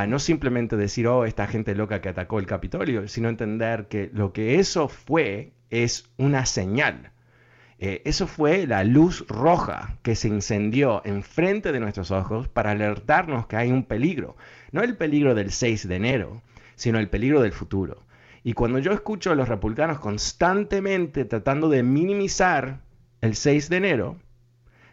no 0.07 0.19
simplemente 0.19 0.77
decir, 0.77 1.07
oh, 1.07 1.25
esta 1.25 1.47
gente 1.47 1.75
loca 1.75 1.99
que 1.99 2.09
atacó 2.09 2.39
el 2.39 2.45
Capitolio, 2.45 3.07
sino 3.09 3.27
entender 3.27 3.87
que 3.89 4.09
lo 4.13 4.31
que 4.31 4.55
eso 4.59 4.87
fue 4.87 5.51
es 5.69 6.09
una 6.17 6.45
señal. 6.45 7.11
Eh, 7.77 8.01
eso 8.05 8.25
fue 8.27 8.67
la 8.67 8.83
luz 8.83 9.25
roja 9.27 9.97
que 10.01 10.15
se 10.15 10.29
incendió 10.29 11.01
enfrente 11.03 11.71
de 11.71 11.79
nuestros 11.79 12.11
ojos 12.11 12.47
para 12.47 12.71
alertarnos 12.71 13.47
que 13.47 13.57
hay 13.57 13.71
un 13.71 13.83
peligro. 13.83 14.37
No 14.71 14.81
el 14.81 14.95
peligro 14.95 15.35
del 15.35 15.51
6 15.51 15.87
de 15.87 15.95
enero, 15.95 16.41
sino 16.75 16.99
el 16.99 17.09
peligro 17.09 17.41
del 17.41 17.51
futuro. 17.51 18.05
Y 18.43 18.53
cuando 18.53 18.79
yo 18.79 18.93
escucho 18.93 19.31
a 19.31 19.35
los 19.35 19.49
republicanos 19.49 19.99
constantemente 19.99 21.25
tratando 21.25 21.69
de 21.69 21.83
minimizar 21.83 22.81
el 23.19 23.35
6 23.35 23.69
de 23.69 23.77
enero, 23.77 24.17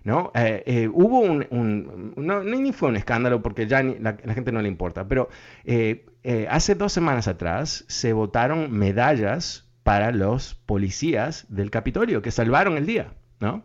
¿no? 0.05 0.33
Eh, 0.35 0.63
eh, 0.67 0.89
hubo 0.93 1.21
un, 1.21 2.15
no, 2.17 2.43
ni 2.43 2.73
fue 2.73 2.89
un 2.89 2.97
escándalo 2.97 3.43
porque 3.43 3.67
ya 3.67 3.83
la, 3.83 4.17
gente 4.17 4.53
no 4.53 4.63
le 4.63 4.69
importa, 4.69 5.07
pero 5.07 5.29
eh, 5.65 6.07
hace 6.51 6.75
dos 6.75 6.93
semanas 6.93 7.29
atrás 7.29 7.85
se 7.89 8.13
votaron 8.13 8.73
medallas 8.73 9.69
para 9.83 10.13
los 10.13 10.55
policías 10.55 11.47
del 11.49 11.71
Capitolio 11.71 12.23
que 12.23 12.31
salvaron 12.31 12.77
el 12.77 12.87
día, 12.87 13.15
¿no? 13.41 13.65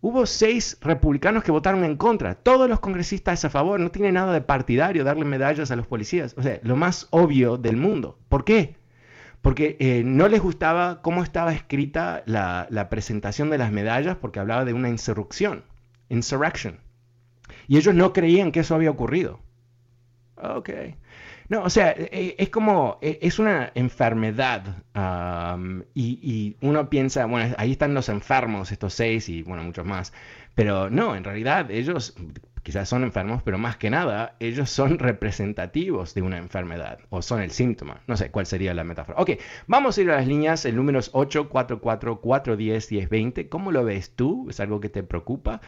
Hubo 0.00 0.26
seis 0.26 0.78
republicanos 0.80 1.42
que 1.42 1.50
votaron 1.50 1.84
en 1.84 1.96
contra, 1.96 2.36
todos 2.36 2.68
los 2.68 2.78
congresistas 2.78 3.44
a 3.44 3.50
favor, 3.50 3.80
no 3.80 3.90
tiene 3.90 4.12
nada 4.12 4.32
de 4.32 4.40
partidario 4.40 5.02
darle 5.02 5.24
medallas 5.24 5.72
a 5.72 5.76
los 5.76 5.88
policías, 5.88 6.34
o 6.38 6.42
sea, 6.42 6.60
lo 6.62 6.76
más 6.76 7.08
obvio 7.10 7.56
del 7.56 7.76
mundo. 7.76 8.16
¿Por 8.28 8.44
qué? 8.44 8.76
Porque 9.42 9.76
eh, 9.78 10.02
no 10.04 10.28
les 10.28 10.40
gustaba 10.40 11.00
cómo 11.02 11.22
estaba 11.22 11.52
escrita 11.52 12.22
la, 12.26 12.88
presentación 12.90 13.50
de 13.50 13.58
las 13.58 13.72
medallas 13.72 14.16
porque 14.16 14.40
hablaba 14.40 14.64
de 14.64 14.72
una 14.72 14.88
insurrección, 14.88 15.64
insurrection. 16.08 16.78
Y 17.66 17.76
ellos 17.76 17.94
no 17.94 18.12
creían 18.12 18.52
que 18.52 18.60
eso 18.60 18.74
había 18.74 18.90
ocurrido. 18.90 19.40
Ok. 20.36 20.70
No, 21.48 21.62
o 21.62 21.70
sea, 21.70 21.92
e, 21.96 22.36
es 22.38 22.50
como, 22.50 22.98
e, 23.00 23.18
es 23.22 23.38
una 23.38 23.72
enfermedad 23.74 24.82
y, 25.94 26.18
y, 26.22 26.56
uno 26.60 26.90
piensa, 26.90 27.24
bueno, 27.26 27.54
ahí 27.58 27.72
están 27.72 27.94
los 27.94 28.08
enfermos, 28.08 28.70
estos 28.70 28.92
seis 28.94 29.28
y 29.28 29.42
bueno, 29.42 29.62
muchos 29.62 29.86
más. 29.86 30.12
Pero 30.54 30.90
no, 30.90 31.14
en 31.14 31.24
realidad 31.24 31.70
ellos 31.70 32.16
quizás 32.68 32.86
son 32.86 33.02
enfermos, 33.02 33.42
pero 33.42 33.56
más 33.56 33.78
que 33.78 33.88
nada, 33.88 34.36
ellos 34.40 34.68
son 34.68 34.98
representativos 34.98 36.12
de 36.12 36.20
una 36.20 36.36
enfermedad 36.36 36.98
o 37.08 37.22
son 37.22 37.40
el 37.40 37.50
síntoma. 37.50 38.02
No 38.06 38.14
sé 38.14 38.30
cuál 38.30 38.44
sería 38.44 38.74
la 38.74 38.84
metáfora. 38.84 39.18
Ok, 39.18 39.30
vamos 39.66 39.96
a 39.96 40.02
ir 40.02 40.10
a 40.10 40.16
las 40.16 40.26
líneas. 40.26 40.66
El 40.66 40.76
número 40.76 40.98
es 40.98 41.10
844-410-1020. 41.14 43.48
¿Cómo 43.48 43.72
lo 43.72 43.86
ves 43.86 44.14
tú? 44.14 44.48
¿Es 44.50 44.60
algo 44.60 44.80
que 44.80 44.90
te 44.90 45.02
preocupa? 45.02 45.62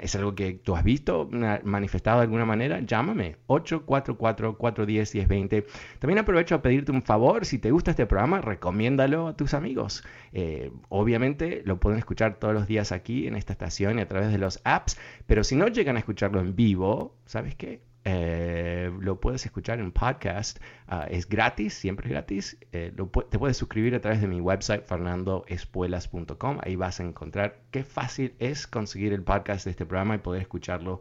¿Es 0.00 0.14
algo 0.14 0.34
que 0.34 0.54
tú 0.54 0.76
has 0.76 0.84
visto 0.84 1.28
manifestado 1.64 2.18
de 2.18 2.24
alguna 2.24 2.44
manera? 2.44 2.80
Llámame 2.80 3.36
844-410-1020. 3.48 5.64
También 5.98 6.18
aprovecho 6.18 6.54
a 6.54 6.62
pedirte 6.62 6.92
un 6.92 7.02
favor. 7.02 7.44
Si 7.44 7.58
te 7.58 7.70
gusta 7.70 7.90
este 7.90 8.06
programa, 8.06 8.40
recomiéndalo 8.40 9.28
a 9.28 9.36
tus 9.36 9.54
amigos. 9.54 10.04
Eh, 10.32 10.70
obviamente 10.88 11.62
lo 11.64 11.80
pueden 11.80 11.98
escuchar 11.98 12.36
todos 12.36 12.54
los 12.54 12.66
días 12.66 12.92
aquí 12.92 13.26
en 13.26 13.34
esta 13.34 13.52
estación 13.52 13.98
y 13.98 14.02
a 14.02 14.08
través 14.08 14.30
de 14.30 14.38
los 14.38 14.60
apps, 14.64 14.98
pero 15.26 15.44
si 15.44 15.56
no 15.56 15.68
llegan 15.68 15.96
a 15.96 16.00
escucharlo 16.00 16.40
en 16.40 16.54
vivo, 16.54 17.16
¿sabes 17.26 17.54
qué? 17.56 17.82
Eh, 18.04 18.90
lo 19.00 19.20
puedes 19.20 19.44
escuchar 19.44 19.78
en 19.80 19.92
podcast. 19.92 20.58
Ah, 20.86 21.06
es 21.10 21.28
gratis, 21.28 21.74
siempre 21.74 22.06
es 22.06 22.12
gratis. 22.12 22.58
Eh, 22.72 22.92
te 23.30 23.38
puedes 23.38 23.56
suscribir 23.56 23.94
a 23.94 24.00
través 24.00 24.20
de 24.20 24.26
mi 24.26 24.40
website 24.40 24.84
fernandoespuelas.com. 24.84 26.58
Ahí 26.62 26.76
vas 26.76 27.00
a 27.00 27.04
encontrar 27.04 27.58
qué 27.70 27.84
fácil 27.84 28.34
es 28.38 28.66
conseguir 28.66 29.12
el 29.12 29.22
podcast 29.22 29.64
de 29.64 29.72
este 29.72 29.86
programa 29.86 30.14
y 30.14 30.18
poder 30.18 30.42
escucharlo 30.42 31.00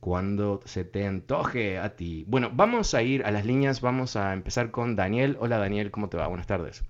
cuando 0.00 0.60
se 0.64 0.84
te 0.84 1.06
antoje 1.06 1.78
a 1.78 1.94
ti. 1.94 2.24
Bueno, 2.26 2.50
vamos 2.52 2.94
a 2.94 3.02
ir 3.02 3.24
a 3.24 3.30
las 3.30 3.44
líneas. 3.44 3.80
Vamos 3.80 4.16
a 4.16 4.32
empezar 4.32 4.70
con 4.70 4.96
Daniel. 4.96 5.36
Hola 5.40 5.58
Daniel, 5.58 5.90
¿cómo 5.90 6.08
te 6.08 6.16
va? 6.16 6.26
Buenas 6.26 6.46
tardes. 6.46 6.84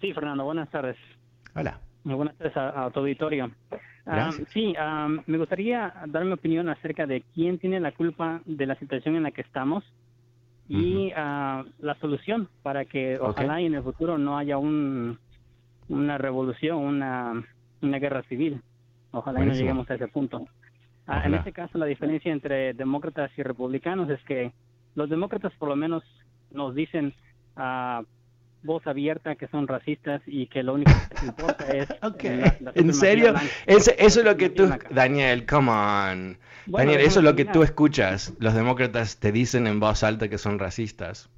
Sí, 0.00 0.12
Fernando, 0.12 0.44
buenas 0.44 0.70
tardes. 0.70 0.96
Hola. 1.56 1.80
Muy 2.04 2.14
buenas 2.14 2.36
tardes 2.36 2.54
a, 2.56 2.90
tu 2.90 3.00
auditorio. 3.00 3.50
Sí, 4.52 4.74
me 5.26 5.38
gustaría 5.38 5.94
dar 6.06 6.24
mi 6.24 6.32
opinión 6.32 6.68
acerca 6.68 7.06
de 7.06 7.22
quién 7.34 7.58
tiene 7.58 7.80
la 7.80 7.92
culpa 7.92 8.40
de 8.44 8.66
la 8.66 8.74
situación 8.76 9.16
en 9.16 9.22
la 9.22 9.30
que 9.30 9.40
estamos 9.40 9.84
y 10.68 11.12
ah, 11.16 11.64
la 11.80 11.94
solución 11.96 12.48
para 12.62 12.84
que 12.84 13.18
ojalá 13.18 13.60
en 13.60 13.74
el 13.74 13.82
futuro 13.82 14.18
no 14.18 14.38
haya 14.38 14.56
un, 14.58 15.18
una 15.88 16.18
revolución, 16.18 16.78
una, 16.78 17.44
una 17.82 17.98
guerra 17.98 18.22
civil. 18.24 18.60
Ojalá 19.10 19.44
no 19.44 19.52
lleguemos 19.52 19.88
a 19.90 19.94
ese 19.94 20.08
punto. 20.08 20.46
Ah, 21.06 21.22
en 21.24 21.34
este 21.34 21.52
caso, 21.52 21.78
la 21.78 21.86
diferencia 21.86 22.32
entre 22.32 22.72
demócratas 22.72 23.30
y 23.36 23.42
republicanos 23.42 24.08
es 24.10 24.22
que 24.24 24.52
los 24.94 25.10
demócratas 25.10 25.52
por 25.58 25.68
lo 25.68 25.76
menos 25.76 26.02
nos 26.50 26.74
dicen 26.74 27.14
uh, 27.56 28.04
voz 28.64 28.86
abierta 28.86 29.36
que 29.36 29.46
son 29.48 29.68
racistas 29.68 30.22
y 30.26 30.46
que 30.46 30.62
lo 30.62 30.74
único 30.74 30.90
que 30.90 31.14
les 31.14 31.22
importa 31.24 31.66
es... 31.68 31.88
¿En 32.74 32.94
serio? 32.94 33.34
eso 33.66 33.92
es 33.96 34.16
lo 34.24 34.36
que 34.36 34.50
tú... 34.50 34.68
Daniel, 34.90 35.46
come 35.46 35.70
on. 35.70 36.38
Daniel, 36.66 37.00
eso 37.00 37.20
es 37.20 37.24
lo 37.24 37.36
que 37.36 37.44
tú 37.44 37.62
escuchas. 37.62 38.34
Los 38.38 38.54
demócratas 38.54 39.18
te 39.18 39.30
dicen 39.32 39.66
en 39.66 39.80
voz 39.80 40.02
alta 40.02 40.28
que 40.28 40.38
son 40.38 40.58
racistas. 40.58 41.30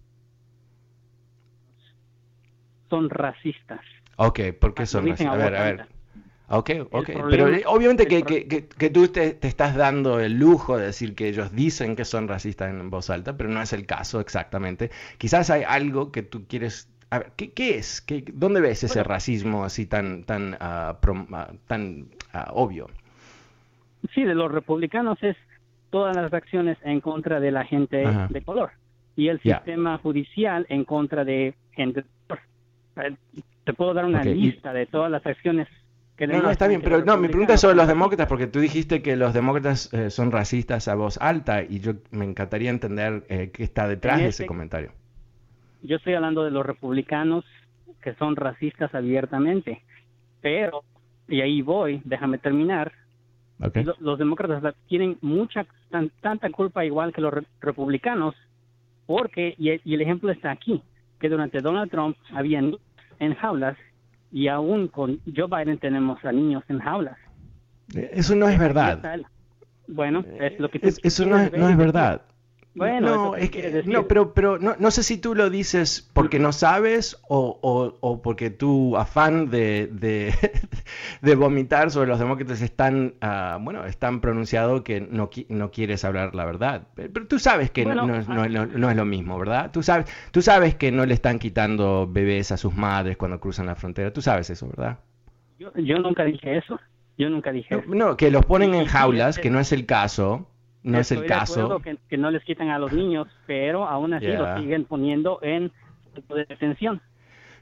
Son 2.88 3.10
racistas. 3.10 3.80
Ok, 4.16 4.40
¿por 4.58 4.74
qué 4.74 4.86
son 4.86 5.08
racistas? 5.08 5.34
A 5.34 5.36
ver, 5.36 5.56
a 5.56 5.64
ver. 5.64 5.86
Ok, 6.48 6.70
ok. 6.92 7.10
Pero 7.28 7.48
obviamente 7.66 8.06
que, 8.06 8.22
que, 8.22 8.46
que, 8.46 8.90
tú 8.90 9.08
te, 9.08 9.32
te, 9.32 9.48
estás 9.48 9.74
dando 9.74 10.20
el 10.20 10.34
lujo 10.34 10.78
de 10.78 10.86
decir 10.86 11.16
que 11.16 11.26
ellos 11.26 11.52
dicen 11.52 11.96
que 11.96 12.04
son 12.04 12.28
racistas 12.28 12.70
en 12.70 12.88
voz 12.88 13.10
alta, 13.10 13.36
pero 13.36 13.50
no 13.50 13.60
es 13.60 13.72
el 13.72 13.84
caso 13.84 14.20
exactamente. 14.20 14.92
Quizás 15.18 15.50
hay 15.50 15.64
algo 15.64 16.12
que 16.12 16.22
tú 16.22 16.46
quieres 16.46 16.88
a 17.10 17.18
ver, 17.18 17.32
¿qué, 17.36 17.78
es? 17.78 18.00
¿Qué, 18.00 18.24
¿Dónde 18.32 18.60
ves 18.60 18.82
ese 18.82 19.04
racismo 19.04 19.64
así 19.64 19.86
tan, 19.86 20.24
tan, 20.24 20.56
ah, 20.60 20.98
ah, 21.32 21.52
tan 21.66 22.06
ah, 22.32 22.50
obvio? 22.52 22.88
Sí, 24.12 24.24
de 24.24 24.34
los 24.34 24.50
republicanos 24.50 25.22
es 25.22 25.36
todas 25.90 26.16
las 26.16 26.32
acciones 26.32 26.78
en 26.82 27.00
contra 27.00 27.38
de 27.38 27.52
la 27.52 27.64
gente 27.64 28.04
de 28.28 28.42
color 28.42 28.70
y 29.14 29.28
el 29.28 29.40
sistema 29.40 29.98
judicial 29.98 30.66
en 30.68 30.84
contra 30.84 31.24
de 31.24 31.54
gente 31.72 32.02
de 32.02 32.08
color. 32.26 33.16
Te 33.64 33.72
puedo 33.72 33.94
dar 33.94 34.04
una 34.04 34.22
lista 34.22 34.72
de 34.72 34.86
todas 34.86 35.10
las 35.10 35.24
acciones 35.26 35.68
que 36.16 36.26
no, 36.26 36.40
no, 36.40 36.50
está 36.50 36.66
bien, 36.66 36.80
pero 36.80 37.04
no, 37.04 37.18
mi 37.18 37.28
pregunta 37.28 37.54
es 37.54 37.60
sobre 37.60 37.76
los 37.76 37.86
demócratas, 37.86 38.26
porque 38.26 38.46
tú 38.46 38.58
dijiste 38.58 39.02
que 39.02 39.16
los 39.16 39.34
demócratas 39.34 39.92
eh, 39.92 40.08
son 40.08 40.32
racistas 40.32 40.88
a 40.88 40.94
voz 40.94 41.18
alta 41.18 41.62
y 41.62 41.80
yo 41.80 41.92
me 42.10 42.24
encantaría 42.24 42.70
entender 42.70 43.24
eh, 43.28 43.50
qué 43.52 43.64
está 43.64 43.86
detrás 43.86 44.16
de 44.16 44.22
ese 44.22 44.30
este 44.30 44.46
comentario 44.46 44.92
yo 45.86 45.96
estoy 45.96 46.14
hablando 46.14 46.44
de 46.44 46.50
los 46.50 46.64
republicanos 46.64 47.44
que 48.02 48.14
son 48.14 48.36
racistas 48.36 48.94
abiertamente, 48.94 49.82
pero, 50.40 50.82
y 51.28 51.40
ahí 51.40 51.62
voy, 51.62 52.00
déjame 52.04 52.38
terminar, 52.38 52.92
los, 54.00 54.18
demócratas 54.18 54.74
tienen 54.86 55.16
mucha, 55.22 55.66
tanta 56.20 56.50
culpa 56.50 56.84
igual 56.84 57.12
que 57.12 57.20
los 57.20 57.32
republicanos, 57.60 58.34
porque, 59.06 59.54
y 59.58 59.70
el, 59.70 60.00
ejemplo 60.00 60.30
está 60.30 60.50
aquí, 60.50 60.82
que 61.18 61.28
durante 61.28 61.60
Donald 61.60 61.90
Trump 61.90 62.16
había 62.32 62.60
niños 62.60 62.80
en 63.18 63.34
jaulas 63.34 63.76
y 64.30 64.48
aún 64.48 64.88
con 64.88 65.20
Joe 65.34 65.48
Biden 65.48 65.78
tenemos 65.78 66.22
a 66.24 66.32
niños 66.32 66.62
en 66.68 66.80
jaulas. 66.80 67.16
Eso 67.94 68.34
no 68.34 68.48
es 68.48 68.58
verdad. 68.58 69.02
Bueno, 69.88 70.24
es 70.40 70.58
lo 70.58 70.68
que 70.68 70.80
Eso 70.82 71.24
no 71.24 71.38
es, 71.38 71.52
no 71.52 71.68
es 71.68 71.76
verdad. 71.76 72.22
Bueno, 72.76 73.30
no, 73.30 73.36
es 73.36 73.50
que, 73.50 73.82
no, 73.86 74.06
pero, 74.06 74.34
pero 74.34 74.58
no, 74.58 74.76
no, 74.78 74.90
sé 74.90 75.02
si 75.02 75.16
tú 75.16 75.34
lo 75.34 75.48
dices 75.48 76.10
porque 76.12 76.38
no 76.38 76.52
sabes 76.52 77.18
o, 77.26 77.58
o, 77.62 77.96
o 78.00 78.20
porque 78.20 78.50
tu 78.50 78.98
afán 78.98 79.48
de, 79.48 79.88
de, 79.90 80.34
de 81.22 81.34
vomitar 81.36 81.90
sobre 81.90 82.08
los 82.08 82.18
demócratas 82.18 82.60
es 82.60 82.76
tan, 82.76 83.14
uh, 83.22 83.58
bueno, 83.62 83.86
es 83.86 83.96
tan 83.96 84.20
pronunciado 84.20 84.84
que 84.84 85.00
no, 85.00 85.30
no 85.48 85.70
quieres 85.70 86.04
hablar 86.04 86.34
la 86.34 86.44
verdad. 86.44 86.88
Pero, 86.94 87.26
tú 87.26 87.38
sabes 87.38 87.70
que 87.70 87.86
no, 87.86 87.94
no, 87.94 88.20
no, 88.20 88.66
no, 88.66 88.90
es 88.90 88.96
lo 88.96 89.04
mismo, 89.06 89.38
¿verdad? 89.38 89.70
Tú 89.72 89.82
sabes, 89.82 90.06
tú 90.30 90.42
sabes 90.42 90.74
que 90.74 90.92
no 90.92 91.06
le 91.06 91.14
están 91.14 91.38
quitando 91.38 92.06
bebés 92.06 92.52
a 92.52 92.58
sus 92.58 92.74
madres 92.74 93.16
cuando 93.16 93.40
cruzan 93.40 93.64
la 93.64 93.74
frontera. 93.74 94.12
Tú 94.12 94.20
sabes 94.20 94.50
eso, 94.50 94.68
¿verdad? 94.68 94.98
Yo, 95.58 95.72
yo 95.76 95.98
nunca 95.98 96.24
dije 96.24 96.58
eso. 96.58 96.78
Yo 97.16 97.30
nunca 97.30 97.52
dije 97.52 97.74
eso. 97.74 97.84
No, 97.88 98.18
que 98.18 98.30
los 98.30 98.44
ponen 98.44 98.74
en 98.74 98.84
jaulas, 98.84 99.38
que 99.38 99.48
no 99.48 99.60
es 99.60 99.72
el 99.72 99.86
caso. 99.86 100.46
No 100.86 101.00
es 101.00 101.10
el 101.10 101.26
caso. 101.26 101.80
Que, 101.80 101.98
que, 102.08 102.16
no 102.16 102.30
les 102.30 102.44
quitan 102.44 102.70
a 102.70 102.78
los 102.78 102.92
niños, 102.92 103.26
pero 103.46 103.86
aún 103.86 104.14
así 104.14 104.28
los 104.28 104.58
siguen 104.58 104.84
poniendo 104.84 105.40
en 105.42 105.72
de 106.14 106.44
detención. 106.46 107.02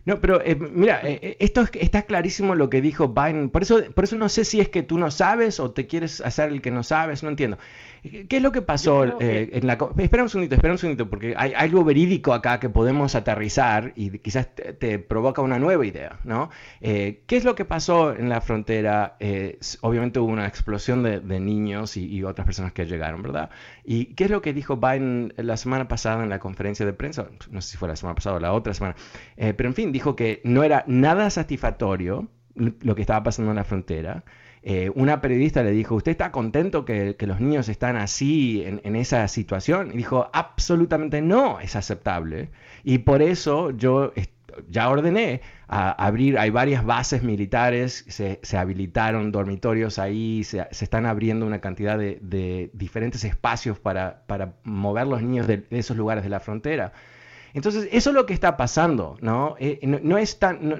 No, 0.06 0.20
pero 0.20 0.42
eh, 0.44 0.54
mira, 0.54 1.00
eh, 1.02 1.18
eh, 1.22 1.36
esto 1.38 1.64
está 1.72 2.02
clarísimo 2.02 2.54
lo 2.54 2.68
que 2.68 2.82
dijo 2.82 3.08
Biden. 3.08 3.48
Por 3.48 3.62
eso, 3.62 3.80
por 3.94 4.04
eso 4.04 4.16
no 4.16 4.28
sé 4.28 4.44
si 4.44 4.60
es 4.60 4.68
que 4.68 4.82
tú 4.82 4.98
no 4.98 5.10
sabes 5.10 5.60
o 5.60 5.70
te 5.70 5.86
quieres 5.86 6.20
hacer 6.20 6.50
el 6.50 6.60
que 6.60 6.70
no 6.70 6.82
sabes, 6.82 7.22
no 7.22 7.30
entiendo. 7.30 7.58
¿Qué 8.02 8.36
es 8.36 8.42
lo 8.42 8.52
que 8.52 8.60
pasó 8.60 9.18
en 9.18 9.66
la... 9.66 9.78
Espera 9.96 10.22
un 10.22 10.28
segundito, 10.28 10.56
espera 10.56 10.74
un 10.74 10.78
segundito, 10.78 11.08
porque 11.08 11.32
hay, 11.38 11.54
algo 11.54 11.84
verídico 11.84 12.34
acá 12.34 12.60
que 12.60 12.68
podemos 12.68 13.14
aterrizar 13.14 13.94
y 13.96 14.18
quizás 14.18 14.46
te, 14.54 14.98
provoca 14.98 15.40
una 15.40 15.58
nueva 15.58 15.86
idea, 15.86 16.18
¿no? 16.22 16.50
¿Qué 16.82 17.24
es 17.26 17.44
lo 17.44 17.54
que 17.54 17.64
pasó 17.64 18.14
en 18.14 18.28
la 18.28 18.42
frontera? 18.42 19.16
obviamente 19.80 20.18
hubo 20.18 20.30
una 20.30 20.46
explosión 20.46 21.02
de, 21.02 21.40
niños 21.40 21.96
y, 21.96 22.04
y, 22.04 22.24
otras 22.24 22.44
personas 22.44 22.74
que 22.74 22.84
llegaron, 22.84 23.22
¿verdad? 23.22 23.48
¿Y 23.86 24.14
qué 24.16 24.24
es 24.24 24.30
lo 24.30 24.42
que 24.42 24.52
dijo 24.52 24.76
Biden 24.76 25.32
la 25.38 25.56
semana 25.56 25.88
pasada 25.88 26.22
en 26.22 26.28
la 26.28 26.40
conferencia 26.40 26.84
de 26.84 26.92
prensa? 26.92 27.28
No 27.50 27.62
sé 27.62 27.70
si 27.70 27.78
fue 27.78 27.88
la 27.88 27.96
semana 27.96 28.16
pasada 28.16 28.36
o 28.36 28.38
la 28.38 28.52
otra 28.52 28.74
semana, 28.74 28.96
pero 29.34 29.66
en 29.66 29.74
fin, 29.74 29.93
dijo 29.94 30.16
que 30.16 30.40
no 30.42 30.64
era 30.64 30.82
nada 30.88 31.30
satisfactorio 31.30 32.28
lo 32.56 32.94
que 32.96 33.00
estaba 33.00 33.22
pasando 33.22 33.52
en 33.52 33.56
la 33.56 33.64
frontera. 33.64 34.24
Eh, 34.64 34.90
una 34.96 35.20
periodista 35.20 35.62
le 35.62 35.70
dijo, 35.70 35.94
¿usted 35.94 36.10
está 36.10 36.32
contento 36.32 36.84
que, 36.84 37.16
los 37.20 37.40
niños 37.40 37.68
están 37.68 37.94
así 37.96 38.64
en, 38.64 38.96
esa 38.96 39.28
situación? 39.28 39.92
Y 39.92 39.98
dijo, 39.98 40.30
absolutamente 40.32 41.22
no, 41.22 41.60
es 41.60 41.76
aceptable. 41.76 42.50
Y 42.82 42.98
por 42.98 43.22
eso 43.22 43.70
yo 43.70 44.12
ya 44.68 44.88
ordené 44.88 45.42
abrir, 45.68 46.38
hay 46.38 46.50
varias 46.50 46.84
bases 46.84 47.22
militares, 47.22 48.04
se, 48.08 48.56
habilitaron 48.56 49.30
dormitorios 49.30 50.00
ahí, 50.00 50.42
se, 50.42 50.66
están 50.72 51.06
abriendo 51.06 51.46
una 51.46 51.60
cantidad 51.60 51.96
de, 51.96 52.70
diferentes 52.72 53.22
espacios 53.22 53.78
para, 53.78 54.24
mover 54.64 55.06
los 55.06 55.22
niños 55.22 55.46
de 55.46 55.64
esos 55.70 55.96
lugares 55.96 56.24
de 56.24 56.30
la 56.30 56.40
frontera. 56.40 56.92
Entonces, 57.54 57.88
eso 57.92 58.10
es 58.10 58.14
lo 58.14 58.26
que 58.26 58.34
está 58.34 58.56
pasando, 58.56 59.16
¿no? 59.20 59.54
Eh, 59.60 59.78
no, 59.84 60.00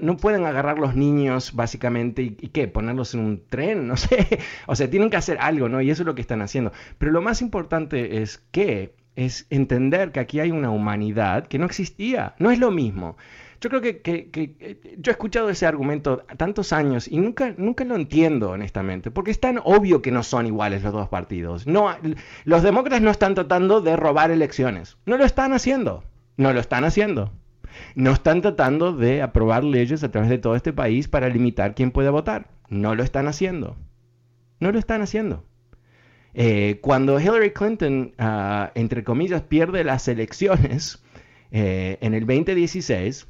no, 0.01 0.17
pueden 0.17 0.45
agarrar 0.45 0.77
los 0.77 0.93
niños 0.93 1.55
básicamente 1.55 2.21
y, 2.21 2.31
qué, 2.49 2.67
ponerlos 2.67 3.13
en 3.13 3.21
un 3.21 3.43
tren, 3.47 3.87
no 3.87 3.95
sé. 3.95 4.39
O 4.67 4.75
sea, 4.75 4.89
tienen 4.89 5.09
que 5.09 5.17
hacer 5.17 5.37
algo, 5.39 5.69
¿no? 5.69 5.81
Y 5.81 5.89
eso 5.89 6.03
es 6.03 6.05
lo 6.05 6.15
que 6.15 6.21
están 6.21 6.41
haciendo. 6.41 6.73
Pero 6.97 7.13
lo 7.13 7.21
más 7.21 7.41
importante 7.41 8.21
es 8.21 8.43
que 8.51 8.93
es 9.15 9.47
entender 9.49 10.11
que 10.11 10.19
aquí 10.19 10.41
hay 10.41 10.51
una 10.51 10.69
humanidad 10.69 11.47
que 11.47 11.57
no 11.57 11.65
existía, 11.65 12.35
no 12.39 12.51
es 12.51 12.59
lo 12.59 12.71
mismo. 12.71 13.15
Yo 13.61 13.69
creo 13.69 13.81
que, 13.81 14.01
que, 14.01 14.97
yo 14.97 15.11
he 15.11 15.13
escuchado 15.13 15.49
ese 15.49 15.65
argumento 15.65 16.25
tantos 16.35 16.73
años 16.73 17.07
y 17.07 17.17
nunca, 17.17 17.55
nunca 17.57 17.85
lo 17.85 17.95
entiendo 17.95 18.51
honestamente, 18.51 19.11
porque 19.11 19.31
es 19.31 19.39
tan 19.39 19.61
obvio 19.63 20.01
que 20.01 20.11
no 20.11 20.23
son 20.23 20.45
iguales 20.45 20.83
los 20.83 20.91
dos 20.91 21.07
partidos. 21.07 21.65
No, 21.65 21.95
los 22.43 22.63
demócratas 22.63 23.01
no 23.01 23.11
están 23.11 23.33
tratando 23.33 23.79
de 23.79 23.95
robar 23.95 24.29
elecciones, 24.29 24.97
no 25.05 25.17
lo 25.17 25.23
están 25.23 25.53
haciendo. 25.53 26.03
No 26.37 26.53
lo 26.53 26.59
están 26.59 26.83
haciendo. 26.83 27.31
No 27.95 28.11
están 28.11 28.41
tratando 28.41 28.93
de 28.93 29.21
aprobar 29.21 29.63
leyes 29.63 30.03
a 30.03 30.11
través 30.11 30.29
de 30.29 30.37
todo 30.37 30.55
este 30.55 30.73
país 30.73 31.07
para 31.07 31.29
limitar 31.29 31.75
quién 31.75 31.91
puede 31.91 32.09
votar. 32.09 32.49
No 32.69 32.95
lo 32.95 33.03
están 33.03 33.27
haciendo. 33.27 33.75
No 34.59 34.71
lo 34.71 34.79
están 34.79 35.01
haciendo. 35.01 35.45
Eh, 36.33 36.79
cuando 36.81 37.19
Hillary 37.19 37.51
Clinton, 37.51 38.13
ah, 38.17 38.71
entre 38.75 39.03
comillas, 39.03 39.41
pierde 39.43 39.83
las 39.83 40.07
elecciones 40.07 41.01
eh, 41.51 41.97
en 42.01 42.13
el 42.13 42.25
2016, 42.25 43.27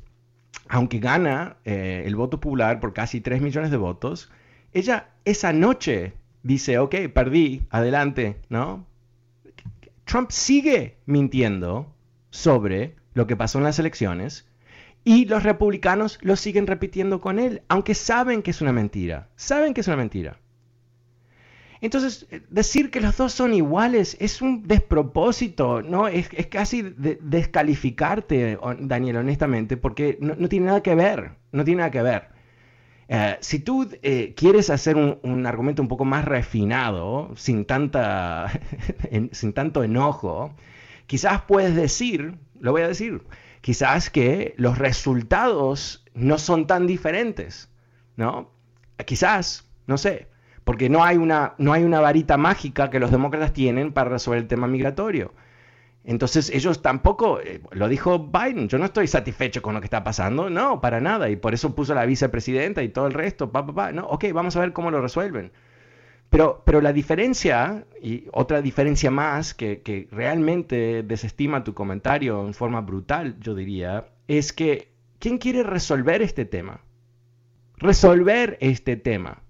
aunque 0.69 0.99
gana 0.99 1.57
eh, 1.65 2.03
el 2.05 2.15
voto 2.15 2.39
popular 2.39 2.79
por 2.79 2.93
casi 2.93 3.21
3 3.21 3.41
millones 3.41 3.69
de 3.69 3.77
votos, 3.77 4.31
ella 4.73 5.09
esa 5.23 5.53
noche 5.53 6.13
dice, 6.41 6.79
ok, 6.79 6.95
perdí, 7.13 7.67
adelante, 7.69 8.37
¿no? 8.49 8.85
Trump 10.05 10.31
sigue 10.31 10.97
mintiendo 11.05 11.94
sobre 12.35 12.95
lo 13.13 13.27
que 13.27 13.37
pasó 13.37 13.57
en 13.57 13.63
las 13.63 13.79
elecciones 13.79 14.45
y 15.03 15.25
los 15.25 15.43
republicanos 15.43 16.19
lo 16.21 16.35
siguen 16.35 16.67
repitiendo 16.67 17.21
con 17.21 17.39
él, 17.39 17.61
aunque 17.69 17.95
saben 17.95 18.41
que 18.41 18.51
es 18.51 18.61
una 18.61 18.73
mentira, 18.73 19.29
saben 19.35 19.73
que 19.73 19.81
es 19.81 19.87
una 19.87 19.97
mentira. 19.97 20.39
Entonces, 21.81 22.27
decir 22.49 22.89
que 22.89 22.99
los 22.99 23.15
dos 23.15 23.31
son 23.31 23.53
iguales 23.53 24.17
es 24.19 24.41
un 24.41 24.63
despropósito, 24.63 25.81
¿no? 25.81 26.07
Es, 26.07 26.29
casi 26.49 26.81
descalificarte, 26.81 28.57
Daniel, 28.79 29.17
honestamente, 29.17 29.77
porque 29.77 30.17
no, 30.19 30.49
tiene 30.49 30.67
nada 30.67 30.81
que 30.81 30.95
ver, 30.95 31.31
no 31.51 31.63
tiene 31.63 31.79
nada 31.79 31.91
que 31.91 32.01
ver. 32.01 32.29
Eh, 33.07 33.37
si 33.39 33.59
tú 33.59 33.87
eh, 34.01 34.33
quieres 34.35 34.71
hacer 34.71 34.95
un, 34.95 35.19
un, 35.21 35.45
argumento 35.45 35.83
un 35.83 35.87
poco 35.87 36.05
más 36.05 36.25
refinado, 36.25 37.31
sin, 37.35 37.65
tanta, 37.65 38.51
sin 39.31 39.53
tanto 39.53 39.83
enojo, 39.83 40.55
Quizás 41.07 41.41
puedes 41.43 41.75
decir, 41.75 42.37
lo 42.59 42.71
voy 42.71 42.81
a 42.81 42.87
decir, 42.87 43.23
quizás 43.61 44.09
que 44.09 44.53
los 44.57 44.77
resultados 44.77 46.05
no 46.13 46.37
son 46.37 46.67
tan 46.67 46.87
diferentes, 46.87 47.69
¿no? 48.15 48.51
Quizás, 49.05 49.69
no 49.87 49.97
sé, 49.97 50.27
porque 50.63 50.89
no 50.89 51.03
hay 51.03 51.17
una, 51.17 51.53
no 51.57 51.73
hay 51.73 51.83
una 51.83 51.99
varita 51.99 52.37
mágica 52.37 52.89
que 52.89 52.99
los 52.99 53.11
demócratas 53.11 53.53
tienen 53.53 53.93
para 53.93 54.09
resolver 54.09 54.39
el 54.39 54.47
tema 54.47 54.67
migratorio. 54.67 55.33
Entonces 56.03 56.51
ellos 56.51 56.81
tampoco, 56.81 57.39
eh, 57.39 57.61
lo 57.71 57.87
dijo 57.87 58.19
Biden, 58.19 58.67
yo 58.67 58.77
no 58.77 58.85
estoy 58.85 59.07
satisfecho 59.07 59.61
con 59.61 59.73
lo 59.73 59.81
que 59.81 59.85
está 59.85 60.03
pasando, 60.03 60.49
no, 60.49 60.79
para 60.79 61.01
nada, 61.01 61.29
y 61.29 61.35
por 61.35 61.53
eso 61.53 61.73
puso 61.73 61.95
la 61.95 62.05
vicepresidenta 62.05 62.83
y 62.83 62.89
todo 62.89 63.07
el 63.07 63.13
resto, 63.13 63.51
pa, 63.51 63.65
pa, 63.65 63.73
pa, 63.73 63.91
no, 63.91 64.05
ok, 64.07 64.25
vamos 64.33 64.55
a 64.55 64.59
ver 64.59 64.73
cómo 64.73 64.91
lo 64.91 65.01
resuelven. 65.01 65.51
Pero, 66.35 66.61
pero 66.65 66.81
la 66.81 66.91
diferencia, 66.91 67.85
y 68.01 68.25
otra 68.33 68.61
diferencia 68.61 69.09
más 69.09 69.53
que, 69.53 70.09
realmente 70.11 71.01
desestima 71.01 71.63
tu 71.63 71.73
comentario 71.73 72.45
en 72.45 72.53
forma 72.53 72.81
brutal, 72.81 73.37
yo 73.39 73.55
diría, 73.55 74.09
es 74.27 74.51
que 74.51 74.89
¿quién 75.19 75.37
quiere 75.37 75.63
resolver 75.63 76.21
este 76.21 76.43
tema? 76.43 76.81
Resolver 77.77 78.57
este 78.59 78.97
tema. 78.97 79.43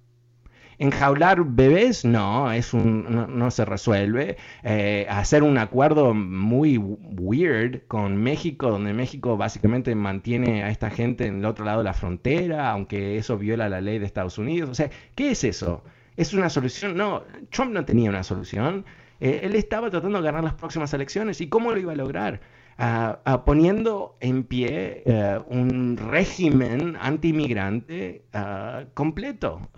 Enjaular 0.77 1.43
bebés, 1.43 2.05
no, 2.05 2.51
es 2.51 2.71
un, 2.71 3.25
no, 3.35 3.49
se 3.49 3.65
resuelve. 3.65 4.37
Eh, 4.61 5.07
hacer 5.09 5.41
un 5.41 5.57
acuerdo 5.57 6.13
muy 6.13 6.77
weird 6.77 7.87
con 7.87 8.15
México, 8.15 8.69
donde 8.69 8.93
México 8.93 9.37
básicamente 9.37 9.95
mantiene 9.95 10.63
a 10.63 10.69
esta 10.69 10.91
gente 10.91 11.25
en 11.25 11.39
el 11.39 11.45
otro 11.45 11.65
lado 11.65 11.79
de 11.79 11.85
la 11.85 11.95
frontera, 11.95 12.69
aunque 12.69 13.17
eso 13.17 13.39
viola 13.39 13.69
la 13.69 13.81
ley 13.81 13.97
de 13.97 14.05
Estados 14.05 14.37
Unidos. 14.37 14.69
O 14.69 14.75
sea, 14.75 14.91
¿qué 15.15 15.31
es 15.31 15.43
eso? 15.43 15.81
¿Es 16.17 16.33
una 16.33 16.49
solución? 16.49 16.95
No, 16.95 17.23
Trump 17.49 17.71
no 17.73 17.85
tenía 17.85 18.09
una 18.09 18.23
solución. 18.23 18.85
Eh, 19.19 19.41
él 19.43 19.55
estaba 19.55 19.89
tratando 19.89 20.19
de 20.19 20.25
ganar 20.25 20.43
las 20.43 20.53
próximas 20.53 20.93
elecciones. 20.93 21.41
¿Y 21.41 21.47
cómo 21.47 21.71
lo 21.71 21.79
iba 21.79 21.93
a 21.93 21.95
lograr? 21.95 22.41
Ah, 22.77 23.19
ah, 23.23 23.45
poniendo 23.45 24.17
en 24.19 24.43
pie 24.43 25.03
eh, 25.05 25.39
un 25.47 25.95
régimen 25.95 26.97
anti-inmigrante 26.99 28.25
ah, 28.33 28.83
completo, 28.93 29.69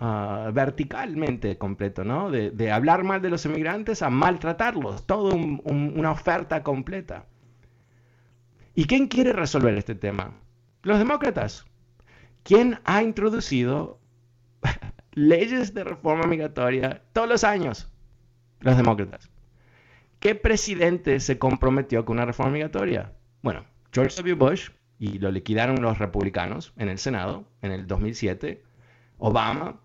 verticalmente 0.52 1.56
completo, 1.58 2.02
¿no? 2.04 2.30
De, 2.30 2.72
hablar 2.72 3.04
mal 3.04 3.22
de 3.22 3.30
los 3.30 3.44
inmigrantes 3.46 4.02
a 4.02 4.10
maltratarlos, 4.10 5.06
toda 5.06 5.34
una 5.34 6.10
oferta 6.10 6.62
completa. 6.64 7.26
¿Y 8.74 8.86
quién 8.86 9.06
quiere 9.06 9.32
resolver 9.32 9.76
este 9.76 9.94
tema? 9.94 10.34
Los 10.82 10.98
demócratas. 10.98 11.66
¿Quién 12.42 12.80
ha 12.84 13.02
introducido 13.02 14.00
leyes 15.18 15.74
de 15.74 15.84
reforma 15.84 16.26
migratoria 16.26 17.02
todos 17.12 17.28
los 17.28 17.44
años, 17.44 17.90
los 18.60 18.76
demócratas. 18.76 19.30
¿Qué 20.20 20.34
presidente 20.34 21.20
se 21.20 21.38
comprometió 21.38 22.04
con 22.04 22.16
una 22.16 22.26
reforma 22.26 22.52
migratoria? 22.52 23.12
Bueno, 23.42 23.64
George 23.92 24.16
W. 24.16 24.34
Bush, 24.34 24.70
y 24.98 25.18
lo 25.18 25.30
liquidaron 25.30 25.80
los 25.80 25.98
republicanos 25.98 26.72
en 26.76 26.88
el 26.88 26.98
Senado 26.98 27.44
en 27.62 27.72
el 27.72 27.86
2007. 27.86 28.62
Obama, 29.18 29.80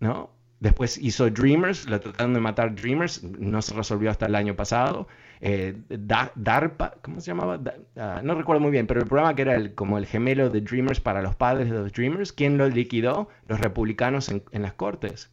¿no? 0.00 0.30
Después 0.60 0.98
hizo 0.98 1.28
Dreamers, 1.28 1.86
lo 1.88 2.00
trataron 2.00 2.34
de 2.34 2.40
matar 2.40 2.74
Dreamers, 2.74 3.22
no 3.22 3.60
se 3.60 3.74
resolvió 3.74 4.10
hasta 4.10 4.26
el 4.26 4.34
año 4.34 4.54
pasado. 4.56 5.08
Eh, 5.40 5.76
DARPA, 5.88 6.94
¿cómo 7.02 7.20
se 7.20 7.26
llamaba? 7.26 7.60
Ah, 7.96 8.20
no 8.24 8.34
recuerdo 8.34 8.60
muy 8.60 8.70
bien, 8.70 8.86
pero 8.86 9.00
el 9.00 9.06
programa 9.06 9.34
que 9.34 9.42
era 9.42 9.56
el, 9.56 9.74
como 9.74 9.98
el 9.98 10.06
gemelo 10.06 10.48
de 10.48 10.60
Dreamers 10.62 11.00
para 11.00 11.20
los 11.20 11.34
padres 11.34 11.70
de 11.70 11.76
los 11.76 11.92
Dreamers, 11.92 12.32
¿quién 12.32 12.56
lo 12.56 12.68
liquidó? 12.68 13.28
Los 13.48 13.60
republicanos 13.60 14.30
en, 14.30 14.42
las 14.62 14.72
cortes. 14.72 15.30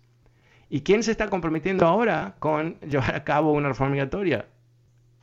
¿Y 0.70 0.82
quién 0.82 1.04
se 1.04 1.12
está 1.12 1.30
comprometiendo 1.30 1.86
ahora 1.86 2.36
con 2.40 2.78
llevar 2.90 3.16
a 3.16 3.24
cabo 3.24 3.54
una 3.54 3.70
reforma 3.70 3.94
migratoria? 3.94 4.48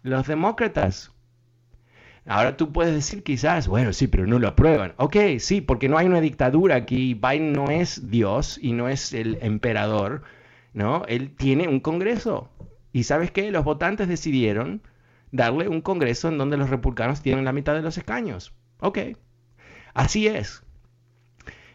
Los 0.03 0.27
demócratas. 0.27 1.13
Ahora 2.29 2.59
tú 2.59 2.73
puedes 2.73 2.93
decir 2.95 3.23
quizás, 3.23 3.69
bueno, 3.69 3.95
sí, 3.95 4.07
pero 4.07 4.27
no 4.27 4.39
lo 4.39 4.49
aprueban. 4.49 4.93
Ok, 4.99 5.17
sí, 5.39 5.63
porque 5.63 5.89
no 5.89 5.97
hay 5.97 6.07
una 6.07 6.21
dictadura 6.21 6.77
aquí. 6.77 7.15
Biden 7.15 7.55
no 7.55 7.71
es 7.71 8.11
Dios 8.11 8.59
y 8.61 8.73
no 8.73 8.89
es 8.91 9.15
el 9.15 9.39
emperador, 9.41 10.23
¿no? 10.75 11.05
Él 11.07 11.35
tiene 11.35 11.69
un 11.69 11.81
Congreso. 11.81 12.51
Y 12.93 13.05
sabes 13.05 13.31
qué? 13.31 13.51
Los 13.51 13.65
votantes 13.65 14.09
decidieron 14.09 14.83
darle 15.33 15.69
un 15.69 15.81
Congreso 15.81 16.29
en 16.29 16.37
donde 16.37 16.59
los 16.59 16.69
republicanos 16.69 17.23
tienen 17.23 17.47
la 17.47 17.53
mitad 17.53 17.75
de 17.75 17.81
los 17.83 17.97
escaños. 17.97 18.53
Ok, 18.81 18.99
así 19.95 20.27
es. 20.29 20.63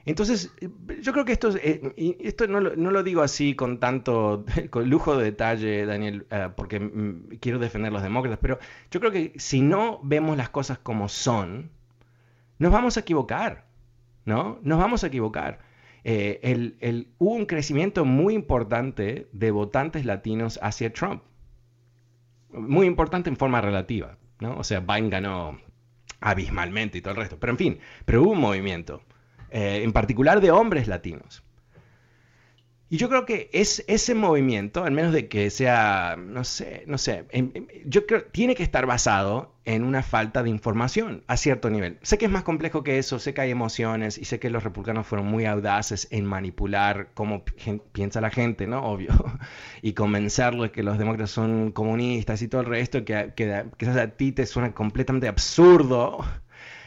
Entonces, 0.05 0.53
yo 1.01 1.13
creo 1.13 1.23
que 1.23 1.31
esto, 1.31 1.55
eh, 1.55 2.17
esto 2.19 2.45
no, 2.47 2.59
lo, 2.59 3.03
digo 3.03 3.21
así 3.21 3.55
con 3.55 3.79
tanto 3.79 4.43
con 4.69 4.89
lujo 4.89 5.15
de 5.15 5.25
detalle, 5.25 5.85
Daniel, 5.85 6.25
eh, 6.29 6.49
porque 6.55 6.79
mm, 6.79 7.37
quiero 7.39 7.59
defender 7.59 7.89
a 7.89 7.93
los 7.93 8.03
demócratas, 8.03 8.39
pero 8.41 8.59
yo 8.91 8.99
creo 8.99 9.11
que 9.11 9.33
si 9.37 9.61
no 9.61 10.01
vemos 10.03 10.35
las 10.35 10.49
cosas 10.49 10.77
como 10.77 11.07
son, 11.07 11.71
nos 12.59 12.71
vamos 12.71 12.97
a 12.97 13.01
equivocar, 13.01 13.65
¿no? 14.25 14.59
Nos 14.61 14.77
vamos 14.77 15.03
a 15.03 15.07
equivocar. 15.07 15.59
Eh, 16.03 16.39
el, 16.81 17.13
hubo 17.17 17.35
un 17.35 17.45
crecimiento 17.45 18.03
muy 18.03 18.33
importante 18.33 19.29
de 19.31 19.51
votantes 19.51 20.05
latinos 20.05 20.59
hacia 20.61 20.91
Trump. 20.91 21.23
Muy 22.51 22.87
importante 22.87 23.29
en 23.29 23.37
forma 23.37 23.61
relativa, 23.61 24.17
¿no? 24.39 24.57
O 24.57 24.63
sea, 24.65 24.81
Biden 24.81 25.09
ganó 25.09 25.59
abismalmente 26.19 26.97
y 26.97 27.01
todo 27.01 27.11
el 27.11 27.19
resto. 27.21 27.39
Pero 27.39 27.51
en 27.51 27.57
fin, 27.57 27.79
pero 28.05 28.23
hubo 28.23 28.31
un 28.31 28.39
movimiento. 28.39 29.01
Eh, 29.53 29.83
en 29.83 29.93
particular 29.93 30.41
de 30.41 30.49
hombres 30.49 30.87
latinos. 30.87 31.43
Y 32.89 32.97
yo 32.97 33.07
creo 33.07 33.25
que 33.25 33.51
es 33.53 33.83
ese 33.87 34.15
movimiento, 34.15 34.83
al 34.83 34.91
menos 34.91 35.13
de 35.13 35.27
que 35.27 35.51
sea, 35.51 36.15
no 36.17 36.43
sé, 36.43 36.83
no 36.87 36.97
sé, 36.97 37.25
yo 37.85 38.05
creo 38.07 38.23
tiene 38.25 38.55
que 38.55 38.63
estar 38.63 38.85
basado 38.87 39.53
en 39.65 39.83
una 39.83 40.01
falta 40.01 40.41
de 40.41 40.49
información 40.49 41.23
a 41.27 41.37
cierto 41.37 41.69
nivel. 41.69 41.99
Sé 42.01 42.17
que 42.17 42.25
es 42.25 42.31
más 42.31 42.43
complejo 42.43 42.83
que 42.83 42.97
eso, 42.97 43.19
sé 43.19 43.35
que 43.35 43.41
hay 43.41 43.51
emociones 43.51 44.17
y 44.17 44.25
sé 44.25 44.39
que 44.39 44.49
los 44.49 44.63
republicanos 44.63 45.05
fueron 45.05 45.27
muy 45.27 45.45
audaces 45.45 46.07
en 46.09 46.25
manipular 46.25 47.09
cómo 47.13 47.43
piensa 47.91 48.21
la 48.21 48.31
gente, 48.31 48.65
¿no? 48.67 48.83
Obvio. 48.83 49.11
Y 49.81 49.93
convencerlo 49.93 50.63
de 50.63 50.71
que 50.71 50.81
los 50.81 50.97
demócratas 50.97 51.31
son 51.31 51.71
comunistas 51.71 52.41
y 52.41 52.47
todo 52.47 52.61
el 52.61 52.67
resto, 52.67 53.03
que, 53.03 53.33
que 53.35 53.65
quizás 53.77 53.97
a 53.97 54.07
ti 54.07 54.31
te 54.31 54.45
suena 54.45 54.73
completamente 54.73 55.27
absurdo 55.27 56.23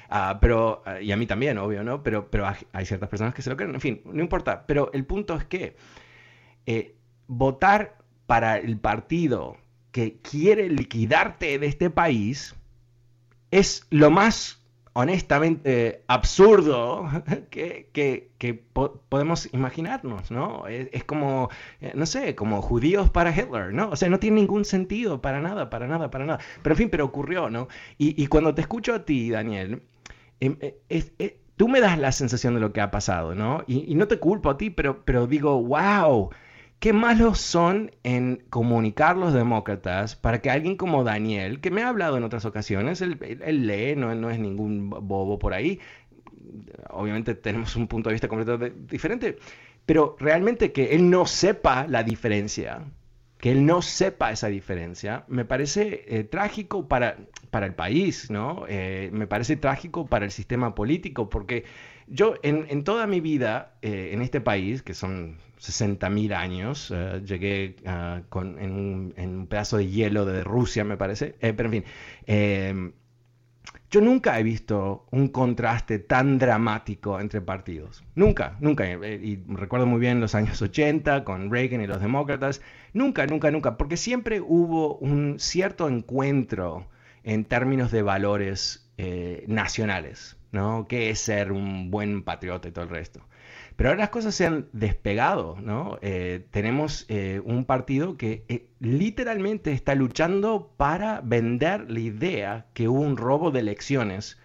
Ah, 0.08 0.38
pero, 0.40 0.82
ah, 0.86 1.00
y 1.00 1.12
a 1.12 1.16
mí 1.16 1.26
también, 1.26 1.58
obvio, 1.58 1.82
¿no? 1.84 2.02
Pero, 2.02 2.30
pero 2.30 2.46
hay 2.72 2.86
ciertas 2.86 3.08
personas 3.08 3.34
que 3.34 3.42
se 3.42 3.50
lo 3.50 3.56
creen, 3.56 3.74
en 3.74 3.80
fin, 3.80 4.00
no 4.04 4.20
importa. 4.20 4.66
Pero 4.66 4.90
el 4.92 5.04
punto 5.04 5.34
es 5.34 5.44
que 5.44 5.76
eh, 6.66 6.94
votar 7.26 7.98
para 8.26 8.58
el 8.58 8.78
partido 8.78 9.56
que 9.92 10.18
quiere 10.18 10.68
liquidarte 10.68 11.58
de 11.58 11.66
este 11.66 11.90
país 11.90 12.54
es 13.50 13.86
lo 13.90 14.10
más 14.10 14.62
honestamente 14.92 16.02
absurdo 16.06 17.06
que, 17.50 17.90
que, 17.92 18.64
podemos 19.08 19.52
imaginarnos, 19.52 20.30
¿no? 20.30 20.66
Es, 20.66 21.04
como, 21.04 21.50
eh, 21.80 21.92
no 21.94 22.06
sé, 22.06 22.34
como 22.34 22.62
judíos 22.62 23.10
para 23.10 23.30
Hitler, 23.30 23.74
¿no? 23.74 23.90
O 23.90 23.96
sea, 23.96 24.08
no 24.08 24.18
tiene 24.18 24.40
ningún 24.40 24.64
sentido 24.64 25.20
para 25.20 25.40
nada, 25.40 25.68
para 25.68 25.86
nada, 25.86 26.10
para 26.10 26.24
nada. 26.24 26.40
Pero 26.62 26.74
en 26.74 26.78
fin, 26.78 26.90
pero 26.90 27.04
ocurrió, 27.04 27.50
¿no? 27.50 27.68
Y, 27.98 28.20
y 28.22 28.26
cuando 28.28 28.54
te 28.54 28.62
escucho 28.62 28.94
a 28.94 29.04
ti, 29.04 29.30
Daniel, 29.30 29.82
Em, 30.40 30.56
eh, 30.60 30.78
eh, 31.18 31.40
tú 31.56 31.68
me 31.68 31.80
das 31.80 31.98
la 31.98 32.12
sensación 32.12 32.54
de 32.54 32.60
lo 32.60 32.72
que 32.72 32.80
ha 32.80 32.90
pasado, 32.90 33.34
¿no? 33.34 33.64
Y, 33.66 33.94
no 33.94 34.08
te 34.08 34.18
culpo 34.18 34.50
a 34.50 34.58
ti, 34.58 34.70
pero, 34.70 35.26
digo, 35.26 35.62
wow, 35.62 36.30
qué 36.78 36.92
malos 36.92 37.40
son 37.40 37.90
en 38.02 38.44
comunicar 38.50 39.16
los 39.16 39.32
demócratas 39.32 40.16
para 40.16 40.40
que 40.42 40.50
alguien 40.50 40.76
como 40.76 41.04
Daniel, 41.04 41.60
que 41.60 41.70
me 41.70 41.82
ha 41.82 41.88
hablado 41.88 42.16
en 42.18 42.24
otras 42.24 42.44
ocasiones, 42.44 43.00
él, 43.00 43.18
lee, 43.66 43.96
no, 43.96 44.14
no, 44.14 44.30
es 44.30 44.38
ningún 44.38 44.90
bobo 44.90 45.38
por 45.38 45.54
ahí, 45.54 45.80
obviamente 46.90 47.34
tenemos 47.34 47.76
un 47.76 47.88
punto 47.88 48.08
de 48.10 48.14
vista 48.14 48.28
completamente 48.28 48.76
diferente, 48.90 49.38
pero 49.86 50.16
realmente 50.20 50.72
que 50.72 50.94
él 50.94 51.10
no 51.10 51.26
sepa 51.26 51.86
la 51.86 52.02
diferencia 52.02 52.84
que 53.38 53.52
él 53.52 53.66
no 53.66 53.82
sepa 53.82 54.32
esa 54.32 54.48
diferencia, 54.48 55.24
me 55.28 55.44
parece 55.44 56.04
eh, 56.08 56.24
trágico 56.24 56.88
para, 56.88 57.18
para 57.50 57.66
el 57.66 57.74
país, 57.74 58.30
¿no? 58.30 58.64
Eh, 58.68 59.10
me 59.12 59.26
parece 59.26 59.56
trágico 59.56 60.06
para 60.06 60.24
el 60.24 60.30
sistema 60.30 60.74
político, 60.74 61.28
porque 61.28 61.64
yo 62.06 62.34
en, 62.42 62.84
toda 62.84 63.06
mi 63.06 63.20
vida 63.20 63.74
eh, 63.82 64.10
en 64.12 64.22
este 64.22 64.40
país, 64.40 64.82
que 64.82 64.94
son 64.94 65.36
60.000 65.60 66.34
años, 66.34 66.94
llegué 67.24 67.76
ah, 67.84 68.22
con, 68.28 68.58
en, 68.58 68.72
un, 68.72 69.14
en, 69.16 69.36
un, 69.36 69.46
pedazo 69.46 69.78
de 69.78 69.88
hielo 69.88 70.24
de 70.24 70.44
Rusia, 70.44 70.84
me 70.84 70.96
parece, 70.96 71.34
pero 71.40 71.70
en 71.70 71.84
fin, 72.26 72.94
yo 73.90 74.00
nunca 74.00 74.38
he 74.38 74.42
visto 74.42 75.06
un 75.10 75.28
contraste 75.28 75.98
tan 75.98 76.38
dramático 76.38 77.20
entre 77.20 77.40
partidos. 77.40 78.04
Nunca, 78.14 78.56
nunca. 78.60 78.86
Y 78.88 79.42
recuerdo 79.48 79.86
muy 79.86 80.00
bien 80.00 80.20
los 80.20 80.34
años 80.34 80.60
80 80.60 81.24
con 81.24 81.50
Reagan 81.50 81.80
y 81.80 81.86
los 81.86 82.00
demócratas. 82.00 82.62
Nunca, 82.92 83.26
nunca, 83.26 83.50
nunca. 83.50 83.76
Porque 83.76 83.96
siempre 83.96 84.40
hubo 84.40 84.96
un 84.96 85.38
cierto 85.38 85.88
encuentro 85.88 86.88
en 87.22 87.44
términos 87.44 87.92
de 87.92 88.02
valores 88.02 88.90
eh, 88.98 89.44
nacionales. 89.46 90.36
¿no? 90.52 90.86
¿Qué 90.88 91.10
es 91.10 91.20
ser 91.20 91.52
un 91.52 91.90
buen 91.90 92.22
patriota 92.22 92.68
y 92.68 92.72
todo 92.72 92.84
el 92.84 92.90
resto? 92.90 93.20
Pero 93.76 93.90
ahora 93.90 94.00
las 94.00 94.08
cosas 94.08 94.34
se 94.34 94.46
han 94.46 94.68
despegado, 94.72 95.58
¿no? 95.60 95.98
Eh, 96.00 96.46
tenemos 96.50 97.04
eh, 97.08 97.42
un 97.44 97.66
partido 97.66 98.16
que 98.16 98.44
eh, 98.48 98.68
literalmente 98.80 99.72
está 99.72 99.94
luchando 99.94 100.72
para 100.78 101.20
vender 101.20 101.90
la 101.90 102.00
idea 102.00 102.66
que 102.72 102.88
hubo 102.88 103.00
un 103.00 103.18
robo 103.18 103.50
de 103.50 103.60
elecciones, 103.60 104.38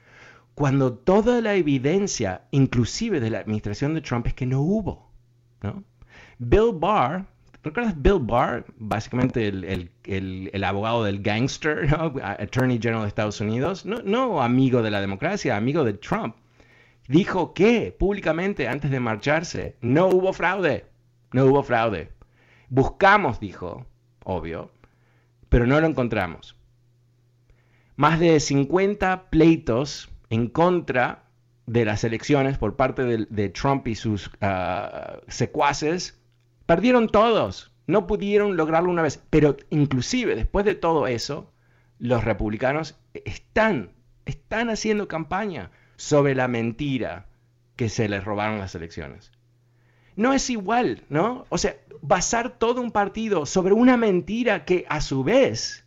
cuando 0.54 0.94
toda 0.94 1.40
la 1.40 1.56
evidencia, 1.56 2.42
inclusive 2.52 3.22
de 3.22 3.30
la 3.30 3.40
administración 3.40 3.94
de 3.94 4.02
Trump, 4.02 4.28
es 4.28 4.34
que 4.34 4.46
no 4.46 4.60
hubo. 4.62 5.10
Bill 6.38 6.74
Barr, 6.74 7.26
¿recuerdas 7.64 8.00
Bill 8.02 8.20
Barr? 8.20 8.66
Básicamente 8.78 9.48
el, 9.48 10.64
abogado 10.64 11.06
del 11.06 11.22
gangster. 11.22 11.88
Attorney 12.22 12.80
General 12.82 13.04
de 13.04 13.08
Estados 13.08 13.40
Unidos, 13.40 13.86
no, 13.86 14.02
no 14.04 14.42
amigo 14.42 14.82
de 14.82 14.92
la 14.92 15.00
democracia, 15.00 15.56
amigo 15.56 15.86
de 15.86 15.94
Trump 15.94 16.36
dijo 17.08 17.54
que 17.54 17.96
públicamente 17.98 18.68
antes 18.68 18.92
de 18.92 19.00
marcharse 19.00 19.76
no 19.82 20.08
hubo 20.08 20.34
fraude, 20.34 20.86
no 21.32 21.46
hubo 21.46 21.64
fraude. 21.64 22.12
Buscamos, 22.70 23.40
dijo, 23.40 23.86
obvio, 24.24 24.72
pero 25.50 25.68
no 25.68 25.80
lo 25.82 25.88
encontramos. 25.88 26.56
Más 27.96 28.20
de 28.20 28.40
50 28.40 29.30
pleitos 29.30 30.10
en 30.30 30.48
contra 30.48 31.26
de 31.66 31.86
las 31.86 32.04
elecciones 32.04 32.58
por 32.58 32.76
parte 32.76 33.04
de, 33.04 33.50
Trump 33.50 33.88
y 33.88 33.96
sus 33.96 34.32
ah, 34.42 35.20
secuaces, 35.28 36.20
perdieron 36.66 37.10
todos, 37.10 37.74
no 37.88 38.08
pudieron 38.08 38.58
lograrlo 38.58 38.90
una 38.90 39.02
vez, 39.02 39.22
pero 39.30 39.58
inclusive 39.70 40.36
después 40.36 40.66
de 40.66 40.76
todo 40.76 41.08
eso, 41.08 41.52
los 42.00 42.24
republicanos 42.24 42.98
están, 43.14 43.92
están 44.26 44.70
haciendo 44.70 45.08
campaña 45.08 45.72
sobre 46.02 46.34
la 46.34 46.48
mentira 46.48 47.28
que 47.76 47.88
se 47.88 48.10
les 48.10 48.24
robaron 48.24 48.58
las 48.58 48.74
elecciones. 48.74 49.32
No 50.16 50.34
es 50.34 50.50
igual, 50.50 51.04
¿no? 51.10 51.46
O 51.50 51.60
sea, 51.60 51.76
basar 52.02 52.58
todo 52.58 52.82
un 52.82 52.92
partido 52.92 53.46
sobre 53.46 53.74
una 53.74 53.98
mentira 53.98 54.66
que 54.66 54.86
a 54.90 55.00
su 55.00 55.24
vez, 55.24 55.86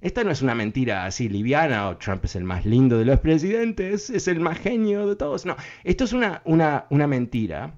esta 0.00 0.24
no 0.24 0.32
es 0.32 0.42
una 0.42 0.56
mentira 0.56 1.06
así 1.06 1.28
liviana, 1.28 1.88
o 1.88 1.96
Trump 1.96 2.24
es 2.24 2.34
el 2.34 2.42
más 2.42 2.66
lindo 2.66 2.98
de 2.98 3.04
los 3.04 3.20
presidentes, 3.20 4.10
es 4.10 4.26
el 4.26 4.40
más 4.40 4.58
genio 4.58 5.06
de 5.06 5.14
todos, 5.14 5.46
no, 5.46 5.56
esto 5.84 6.04
es 6.04 6.12
una, 6.12 6.42
una, 6.44 6.86
una 6.90 7.06
mentira 7.06 7.74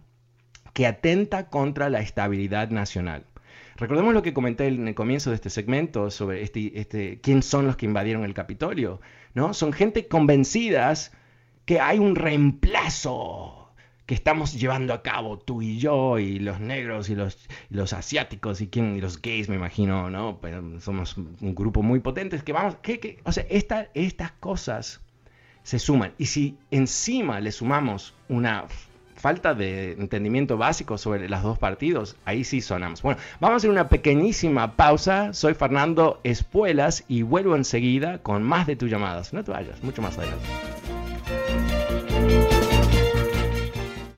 que 0.72 0.86
atenta 0.86 1.50
contra 1.50 1.90
la 1.90 2.00
estabilidad 2.00 2.70
nacional. 2.70 3.26
Recordemos 3.76 4.14
lo 4.14 4.22
que 4.22 4.32
comenté 4.32 4.68
en 4.68 4.88
el 4.88 4.94
comienzo 4.94 5.30
de 5.30 5.36
este 5.36 5.50
segmento 5.50 6.10
sobre 6.10 6.42
este, 6.42 6.80
este, 6.80 7.20
quién 7.20 7.42
son 7.42 7.66
los 7.66 7.76
que 7.76 7.84
invadieron 7.84 8.24
el 8.24 8.32
Capitolio, 8.32 9.02
¿no? 9.34 9.52
Son 9.52 9.72
gente 9.72 10.08
convencidas 10.08 11.12
que 11.64 11.80
hay 11.80 11.98
un 11.98 12.14
reemplazo 12.14 13.64
que 14.06 14.14
estamos 14.14 14.52
llevando 14.52 14.92
a 14.92 15.02
cabo 15.02 15.38
tú 15.38 15.62
y 15.62 15.78
yo 15.78 16.18
y 16.18 16.38
los 16.38 16.60
negros 16.60 17.08
y 17.08 17.14
los, 17.14 17.48
los 17.70 17.92
asiáticos 17.92 18.60
y, 18.60 18.68
quién, 18.68 18.96
y 18.96 19.00
los 19.00 19.20
gays, 19.20 19.48
me 19.48 19.56
imagino, 19.56 20.10
¿no? 20.10 20.38
Pero 20.42 20.80
somos 20.80 21.16
un 21.16 21.54
grupo 21.54 21.82
muy 21.82 22.00
potente 22.00 22.38
que 22.40 22.52
vamos, 22.52 22.76
que, 22.82 23.20
o 23.24 23.32
sea, 23.32 23.46
estas 23.48 24.32
cosas 24.40 25.00
se 25.62 25.78
suman. 25.78 26.12
Y 26.18 26.26
si 26.26 26.58
encima 26.70 27.40
le 27.40 27.50
sumamos 27.50 28.14
una 28.28 28.66
falta 29.16 29.54
de 29.54 29.92
entendimiento 29.92 30.58
básico 30.58 30.98
sobre 30.98 31.26
los 31.30 31.42
dos 31.42 31.58
partidos, 31.58 32.16
ahí 32.26 32.44
sí 32.44 32.60
sonamos. 32.60 33.00
Bueno, 33.00 33.18
vamos 33.40 33.54
a 33.54 33.56
hacer 33.56 33.70
una 33.70 33.88
pequeñísima 33.88 34.76
pausa. 34.76 35.32
Soy 35.32 35.54
Fernando 35.54 36.20
Espuelas 36.24 37.04
y 37.08 37.22
vuelvo 37.22 37.56
enseguida 37.56 38.18
con 38.18 38.42
más 38.42 38.66
de 38.66 38.76
tus 38.76 38.90
llamadas. 38.90 39.32
No 39.32 39.42
te 39.42 39.50
vayas, 39.50 39.82
mucho 39.82 40.02
más 40.02 40.18
adelante. 40.18 40.44
Thank 42.26 42.64
you. 42.64 42.73